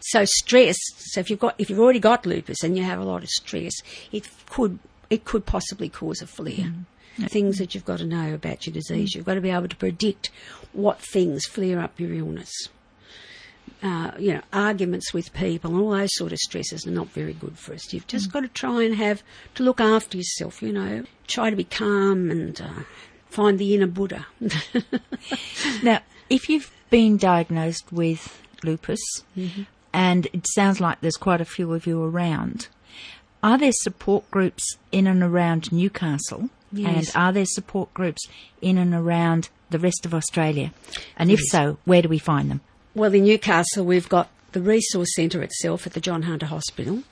So 0.00 0.24
stress. 0.24 0.76
So 0.96 1.20
if 1.20 1.30
you've 1.30 1.38
got 1.38 1.54
if 1.58 1.70
you've 1.70 1.80
already 1.80 2.00
got 2.00 2.26
lupus 2.26 2.62
and 2.62 2.76
you 2.76 2.84
have 2.84 2.98
a 2.98 3.04
lot 3.04 3.22
of 3.22 3.28
stress, 3.28 3.72
it 4.12 4.28
could 4.48 4.78
it 5.08 5.24
could 5.24 5.46
possibly 5.46 5.88
cause 5.88 6.22
a 6.22 6.26
flare. 6.26 6.72
Things 7.28 7.58
that 7.58 7.74
you've 7.74 7.84
got 7.84 7.98
to 7.98 8.06
know 8.06 8.32
about 8.32 8.66
your 8.66 8.72
disease. 8.72 9.14
You've 9.14 9.26
got 9.26 9.34
to 9.34 9.42
be 9.42 9.50
able 9.50 9.68
to 9.68 9.76
predict 9.76 10.30
what 10.72 11.00
things 11.00 11.44
flare 11.44 11.78
up 11.80 12.00
your 12.00 12.14
illness. 12.14 12.50
Uh, 13.82 14.12
you 14.18 14.32
know, 14.34 14.40
arguments 14.52 15.12
with 15.12 15.32
people 15.32 15.70
and 15.70 15.80
all 15.80 15.90
those 15.90 16.10
sort 16.14 16.32
of 16.32 16.38
stresses 16.38 16.86
are 16.86 16.90
not 16.90 17.08
very 17.08 17.32
good 17.32 17.58
for 17.58 17.74
us. 17.74 17.92
You've 17.92 18.06
just 18.06 18.32
got 18.32 18.40
to 18.40 18.48
try 18.48 18.82
and 18.84 18.94
have 18.94 19.22
to 19.54 19.62
look 19.62 19.80
after 19.80 20.16
yourself. 20.16 20.62
You 20.62 20.72
know, 20.72 21.04
try 21.26 21.50
to 21.50 21.56
be 21.56 21.64
calm 21.64 22.30
and 22.30 22.58
uh, 22.60 22.82
find 23.28 23.58
the 23.58 23.74
inner 23.74 23.86
Buddha. 23.86 24.26
Now, 25.82 26.00
if 26.28 26.48
you've 26.48 26.70
been 26.90 27.16
diagnosed 27.16 27.92
with 27.92 28.40
lupus, 28.64 29.00
and 29.92 30.26
it 30.32 30.46
sounds 30.54 30.80
like 30.80 31.00
there's 31.00 31.16
quite 31.16 31.40
a 31.40 31.44
few 31.44 31.72
of 31.74 31.86
you 31.86 32.02
around, 32.02 32.68
are 33.42 33.58
there 33.58 33.72
support 33.72 34.30
groups 34.30 34.76
in 34.92 35.06
and 35.06 35.22
around 35.22 35.72
Newcastle? 35.72 36.50
Yes. 36.72 37.14
And 37.14 37.22
are 37.22 37.32
there 37.32 37.46
support 37.46 37.92
groups 37.94 38.22
in 38.60 38.78
and 38.78 38.94
around 38.94 39.48
the 39.70 39.78
rest 39.78 40.06
of 40.06 40.14
Australia? 40.14 40.72
And 41.16 41.30
if 41.30 41.40
Yes. 41.40 41.50
so, 41.50 41.78
where 41.84 42.02
do 42.02 42.08
we 42.08 42.18
find 42.18 42.50
them? 42.50 42.60
Well, 42.94 43.12
in 43.14 43.24
Newcastle, 43.24 43.84
we've 43.84 44.08
got 44.08 44.28
the 44.52 44.60
resource 44.60 45.08
centre 45.14 45.42
itself 45.42 45.86
at 45.86 45.94
the 45.94 46.00
John 46.00 46.22
Hunter 46.22 46.46
Hospital, 46.46 47.02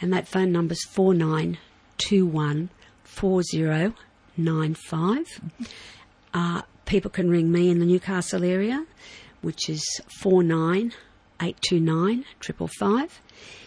and 0.00 0.12
that 0.12 0.26
phone 0.28 0.52
number 0.52 0.58
number's 0.58 0.84
four 0.84 1.14
nine 1.14 1.58
two 1.98 2.26
one 2.26 2.70
four 3.04 3.42
zero 3.42 3.94
nine 4.36 4.74
five. 4.88 5.26
Uh, 6.34 6.62
people 6.86 7.10
can 7.10 7.30
ring 7.30 7.52
me 7.52 7.70
in 7.70 7.78
the 7.78 7.86
Newcastle 7.86 8.42
area, 8.44 8.84
which 9.42 9.68
is 9.68 9.84
four 10.20 10.42
nine 10.42 10.92
eight 11.40 11.58
two 11.68 11.80
nine 11.80 12.24
triple 12.38 12.68
five, 12.78 13.20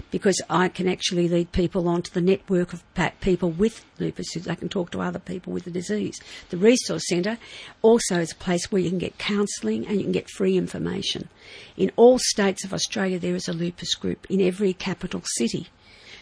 because 0.10 0.42
I 0.50 0.70
can 0.70 0.88
actually 0.88 1.28
lead 1.28 1.52
people 1.52 1.90
onto 1.90 2.10
the 2.10 2.22
network 2.22 2.72
of 2.72 2.84
people 3.20 3.52
with 3.52 3.84
lupus 4.00 4.32
who 4.34 4.40
they 4.40 4.56
can 4.56 4.70
talk 4.70 4.92
to 4.92 5.02
other 5.02 5.20
people 5.20 5.52
with 5.52 5.66
the 5.66 5.72
disease. 5.72 6.18
The 6.50 6.58
resource 6.58 7.04
centre 7.10 7.38
also 7.82 8.20
is 8.20 8.32
a 8.32 8.36
place 8.36 8.72
where 8.72 8.82
you 8.82 8.90
can 8.90 9.00
get 9.00 9.18
counselling 9.18 9.86
and 9.86 9.98
you 9.98 10.04
can 10.04 10.14
get 10.14 10.30
free 10.30 10.58
information. 10.58 11.28
In 11.76 11.92
all 11.98 12.18
states 12.18 12.64
of 12.64 12.74
Australia, 12.74 13.20
there 13.20 13.36
is 13.36 13.50
a 13.50 13.54
lupus 13.54 13.94
group 13.96 14.26
in 14.30 14.40
every 14.40 14.72
capital 14.72 15.22
city. 15.36 15.68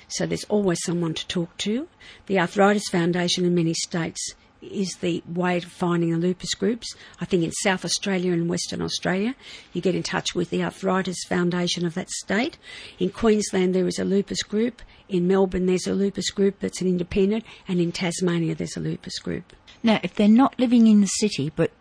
So 0.07 0.25
there's 0.25 0.45
always 0.45 0.79
someone 0.83 1.13
to 1.13 1.27
talk 1.27 1.55
to. 1.59 1.87
The 2.25 2.39
Arthritis 2.39 2.89
Foundation 2.91 3.45
in 3.45 3.53
many 3.53 3.75
states 3.75 4.33
is 4.71 4.95
the 5.01 5.23
way 5.27 5.57
of 5.57 5.65
finding 5.65 6.11
the 6.11 6.17
lupus 6.17 6.53
groups. 6.53 6.95
I 7.19 7.25
think 7.25 7.43
in 7.43 7.51
South 7.51 7.83
Australia 7.85 8.31
and 8.31 8.49
Western 8.49 8.81
Australia, 8.81 9.35
you 9.73 9.81
get 9.81 9.95
in 9.95 10.03
touch 10.03 10.33
with 10.35 10.49
the 10.49 10.63
Arthritis 10.63 11.23
Foundation 11.27 11.85
of 11.85 11.93
that 11.95 12.09
state. 12.09 12.57
In 12.99 13.09
Queensland, 13.09 13.75
there 13.75 13.87
is 13.87 13.99
a 13.99 14.05
lupus 14.05 14.43
group. 14.43 14.81
In 15.09 15.27
Melbourne, 15.27 15.65
there's 15.65 15.87
a 15.87 15.93
lupus 15.93 16.29
group 16.31 16.59
that's 16.59 16.81
an 16.81 16.87
independent. 16.87 17.45
And 17.67 17.79
in 17.79 17.91
Tasmania, 17.91 18.55
there's 18.55 18.77
a 18.77 18.81
lupus 18.81 19.19
group. 19.19 19.53
Now, 19.83 19.99
if 20.03 20.15
they're 20.15 20.27
not 20.27 20.57
living 20.59 20.87
in 20.87 21.01
the 21.01 21.07
city, 21.07 21.51
but 21.55 21.71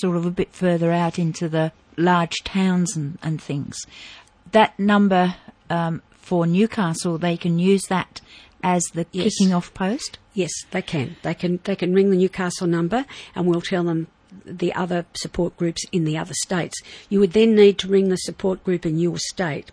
sort 0.00 0.16
of 0.16 0.26
a 0.26 0.30
bit 0.30 0.52
further 0.52 0.90
out 0.90 1.18
into 1.18 1.48
the 1.48 1.72
large 1.96 2.36
towns 2.44 2.96
and, 2.96 3.18
and 3.22 3.40
things, 3.40 3.76
that 4.52 4.78
number 4.78 5.36
um, 5.68 6.02
for 6.12 6.46
Newcastle, 6.46 7.18
they 7.18 7.36
can 7.36 7.58
use 7.58 7.82
that 7.88 8.20
as 8.62 8.82
the 8.94 9.06
Yes. 9.12 9.36
kicking 9.38 9.52
off 9.54 9.72
post? 9.74 10.18
Yes, 10.34 10.50
they 10.70 10.82
can. 10.82 11.16
They 11.22 11.34
can. 11.34 11.60
They 11.64 11.76
can 11.76 11.94
ring 11.94 12.10
the 12.10 12.16
Newcastle 12.16 12.66
number, 12.66 13.04
and 13.34 13.46
we'll 13.46 13.60
tell 13.60 13.84
them 13.84 14.06
the 14.44 14.72
other 14.74 15.06
support 15.14 15.56
groups 15.56 15.84
in 15.92 16.04
the 16.04 16.16
other 16.16 16.34
states. 16.44 16.80
You 17.08 17.18
would 17.20 17.32
then 17.32 17.54
need 17.54 17.78
to 17.78 17.88
ring 17.88 18.08
the 18.08 18.16
support 18.16 18.62
group 18.62 18.86
in 18.86 18.98
your 18.98 19.18
state 19.18 19.72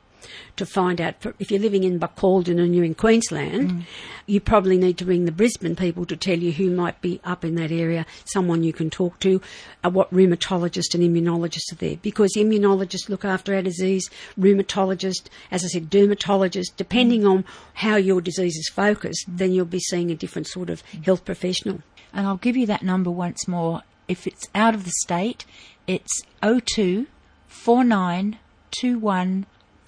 to 0.55 0.65
find 0.65 0.99
out 0.99 1.21
for- 1.21 1.33
if 1.39 1.51
you're 1.51 1.59
living 1.59 1.83
in 1.83 1.99
Buckalden 1.99 2.59
and 2.59 2.75
you're 2.75 2.85
in 2.85 2.95
Queensland. 2.95 3.71
Mm. 3.71 3.81
You 4.25 4.39
probably 4.39 4.77
need 4.77 4.97
to 4.97 5.05
ring 5.05 5.25
the 5.25 5.31
Brisbane 5.31 5.75
people 5.75 6.05
to 6.05 6.17
tell 6.17 6.37
you 6.37 6.51
who 6.51 6.69
might 6.69 6.99
be 7.01 7.19
up 7.23 7.45
in 7.45 7.55
that 7.55 7.71
area, 7.71 8.05
someone 8.25 8.63
you 8.63 8.73
can 8.73 8.89
talk 8.89 9.19
to, 9.19 9.41
uh, 9.83 9.89
what 9.89 10.13
rheumatologists 10.13 10.93
and 10.93 11.03
immunologists 11.03 11.71
are 11.71 11.75
there, 11.75 11.97
because 12.01 12.33
immunologists 12.35 13.09
look 13.09 13.23
after 13.23 13.55
our 13.55 13.61
disease, 13.61 14.09
rheumatologists, 14.39 15.27
as 15.51 15.63
I 15.63 15.67
said, 15.67 15.89
dermatologists. 15.89 16.75
Depending 16.75 17.25
on 17.25 17.45
how 17.75 17.95
your 17.95 18.21
disease 18.21 18.55
is 18.57 18.69
focused, 18.69 19.29
mm. 19.29 19.37
then 19.37 19.51
you'll 19.53 19.65
be 19.65 19.79
seeing 19.79 20.11
a 20.11 20.15
different 20.15 20.47
sort 20.47 20.69
of 20.69 20.83
mm. 20.87 21.05
health 21.05 21.23
professional. 21.25 21.81
And 22.13 22.25
I'll 22.27 22.37
give 22.37 22.57
you 22.57 22.65
that 22.67 22.83
number 22.83 23.11
once 23.11 23.47
more. 23.47 23.83
If 24.07 24.25
it's 24.25 24.47
out 24.55 24.73
of 24.73 24.85
the 24.85 24.91
state, 24.91 25.45
it's 25.85 26.21
02 26.41 27.07
4921 27.47 29.45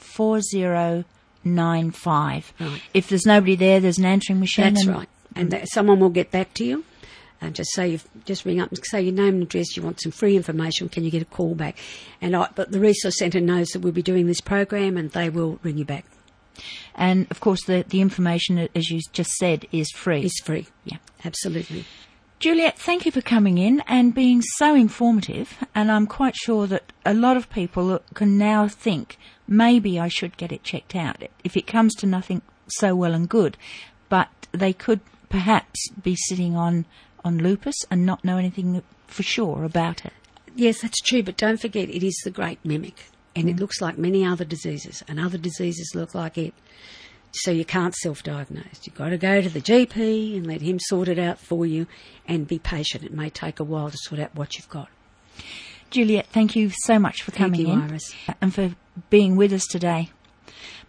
4095. 0.10 2.54
Right. 2.60 2.82
If 2.94 3.10
there's 3.10 3.26
nobody 3.26 3.56
there, 3.56 3.80
there's 3.80 3.98
an 3.98 4.06
answering 4.06 4.40
machine. 4.40 4.74
That's 4.74 4.86
and- 4.86 4.96
right. 4.96 5.10
And 5.36 5.52
that, 5.52 5.70
someone 5.70 6.00
will 6.00 6.10
get 6.10 6.32
back 6.32 6.54
to 6.56 6.66
you. 6.66 6.84
And 7.42 7.56
just 7.56 7.72
say 7.72 7.88
you 7.88 8.02
just 8.26 8.44
ring 8.44 8.60
up 8.60 8.68
and 8.70 8.86
say 8.86 9.02
your 9.02 9.14
name 9.14 9.36
and 9.36 9.44
address. 9.44 9.78
You 9.78 9.84
want 9.84 10.02
some 10.02 10.12
free 10.12 10.36
information. 10.36 10.90
Can 10.90 11.06
you 11.06 11.12
get 11.12 11.22
a 11.22 11.26
call 11.26 11.56
back? 11.56 11.78
And 12.20 12.36
I, 12.36 12.50
but 12.54 12.74
the 12.74 12.82
resource 12.82 13.18
centre 13.18 13.40
knows 13.40 13.70
that 13.70 13.80
we'll 13.80 13.94
be 13.94 14.02
doing 14.02 14.28
this 14.28 14.42
program, 14.42 14.98
and 14.98 15.10
they 15.12 15.30
will 15.30 15.58
ring 15.64 15.78
you 15.78 15.86
back. 15.86 16.04
And 16.96 17.28
of 17.32 17.40
course, 17.40 17.64
the, 17.64 17.86
the 17.88 18.02
information, 18.02 18.68
as 18.76 18.90
you 18.90 19.00
just 19.14 19.32
said, 19.38 19.66
is 19.72 19.90
free. 19.92 20.24
It's 20.24 20.42
free. 20.42 20.68
Yeah. 20.84 20.98
Absolutely. 21.24 21.86
Juliet, 22.40 22.80
thank 22.80 23.06
you 23.06 23.12
for 23.12 23.20
coming 23.20 23.58
in 23.58 23.82
and 23.86 24.16
being 24.16 24.42
so 24.42 24.74
informative. 24.74 25.58
And 25.76 25.92
I'm 25.92 26.08
quite 26.08 26.38
sure 26.38 26.68
that 26.68 26.94
a 27.06 27.14
lot 27.14 27.36
of 27.36 27.50
people 27.50 28.00
can 28.14 28.38
now 28.38 28.70
think 28.70 29.18
maybe 29.46 30.00
I 30.00 30.08
should 30.08 30.38
get 30.38 30.54
it 30.54 30.64
checked 30.64 30.96
out. 30.96 31.22
If 31.44 31.58
it 31.58 31.68
comes 31.68 31.94
to 31.96 32.06
nothing, 32.06 32.42
so 32.70 32.96
well 32.96 33.14
and 33.14 33.28
good. 33.28 33.58
But 34.08 34.30
they 34.54 34.72
could 34.72 35.02
perhaps 35.28 35.90
be 36.02 36.16
sitting 36.16 36.56
on, 36.56 36.86
on 37.26 37.40
lupus 37.40 37.76
and 37.92 38.06
not 38.06 38.24
know 38.24 38.38
anything 38.38 38.84
for 39.08 39.24
sure 39.24 39.66
about 39.66 40.06
it. 40.06 40.14
Yes, 40.56 40.82
that's 40.82 41.02
true. 41.02 41.24
But 41.24 41.36
don't 41.36 41.60
forget, 41.60 41.90
it 41.90 42.06
is 42.06 42.18
the 42.24 42.32
great 42.32 42.64
mimic, 42.64 43.08
and 43.36 43.50
it 43.50 43.58
mm. 43.58 43.60
looks 43.60 43.82
like 43.82 43.98
many 43.98 44.26
other 44.26 44.46
diseases, 44.46 45.04
and 45.10 45.20
other 45.20 45.38
diseases 45.38 45.92
look 45.94 46.16
like 46.16 46.38
it. 46.38 46.54
So 47.32 47.52
you 47.52 47.64
can't 47.66 47.96
self-diagnose. 47.96 48.82
You've 48.84 48.96
got 48.96 49.10
to 49.10 49.18
go 49.18 49.42
to 49.42 49.50
the 49.50 49.62
GP 49.62 50.36
and 50.38 50.48
let 50.48 50.62
him 50.62 50.80
sort 50.80 51.08
it 51.08 51.20
out 51.20 51.40
for 51.40 51.66
you, 51.66 51.86
and 52.28 52.48
be 52.48 52.60
patient. 52.60 53.04
It 53.04 53.14
may 53.14 53.30
take 53.30 53.60
a 53.60 53.64
while 53.64 53.92
to 53.92 53.98
sort 53.98 54.20
out 54.20 54.36
what 54.36 54.58
you've 54.58 54.70
got. 54.70 54.90
Juliet, 55.92 56.28
thank 56.28 56.56
you 56.56 56.72
so 56.84 57.00
much 57.00 57.22
for 57.24 57.32
Thank 57.32 57.54
coming 57.54 57.68
you, 57.68 57.74
in 57.74 57.82
Iris. 57.82 58.14
and 58.42 58.54
for 58.54 58.76
being 59.10 59.36
with 59.36 59.54
us 59.54 59.66
today. 59.66 60.10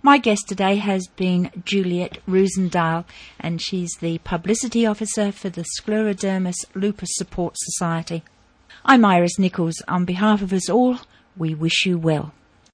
My 0.02 0.16
guest 0.16 0.48
today 0.48 0.76
has 0.76 1.06
been 1.16 1.50
Juliet 1.64 2.18
Roosendaal, 2.26 3.04
and 3.38 3.60
she's 3.60 3.90
the 4.00 4.18
Publicity 4.18 4.86
Officer 4.86 5.30
for 5.30 5.50
the 5.50 5.66
Scleroderma 5.78 6.54
Lupus 6.74 7.10
Support 7.16 7.54
Society. 7.58 8.22
I'm 8.82 9.04
Iris 9.04 9.38
Nichols. 9.38 9.82
On 9.88 10.06
behalf 10.06 10.40
of 10.40 10.54
us 10.54 10.70
all, 10.70 11.00
we 11.36 11.54
wish 11.54 11.84
you 11.84 11.98
well. 11.98 12.32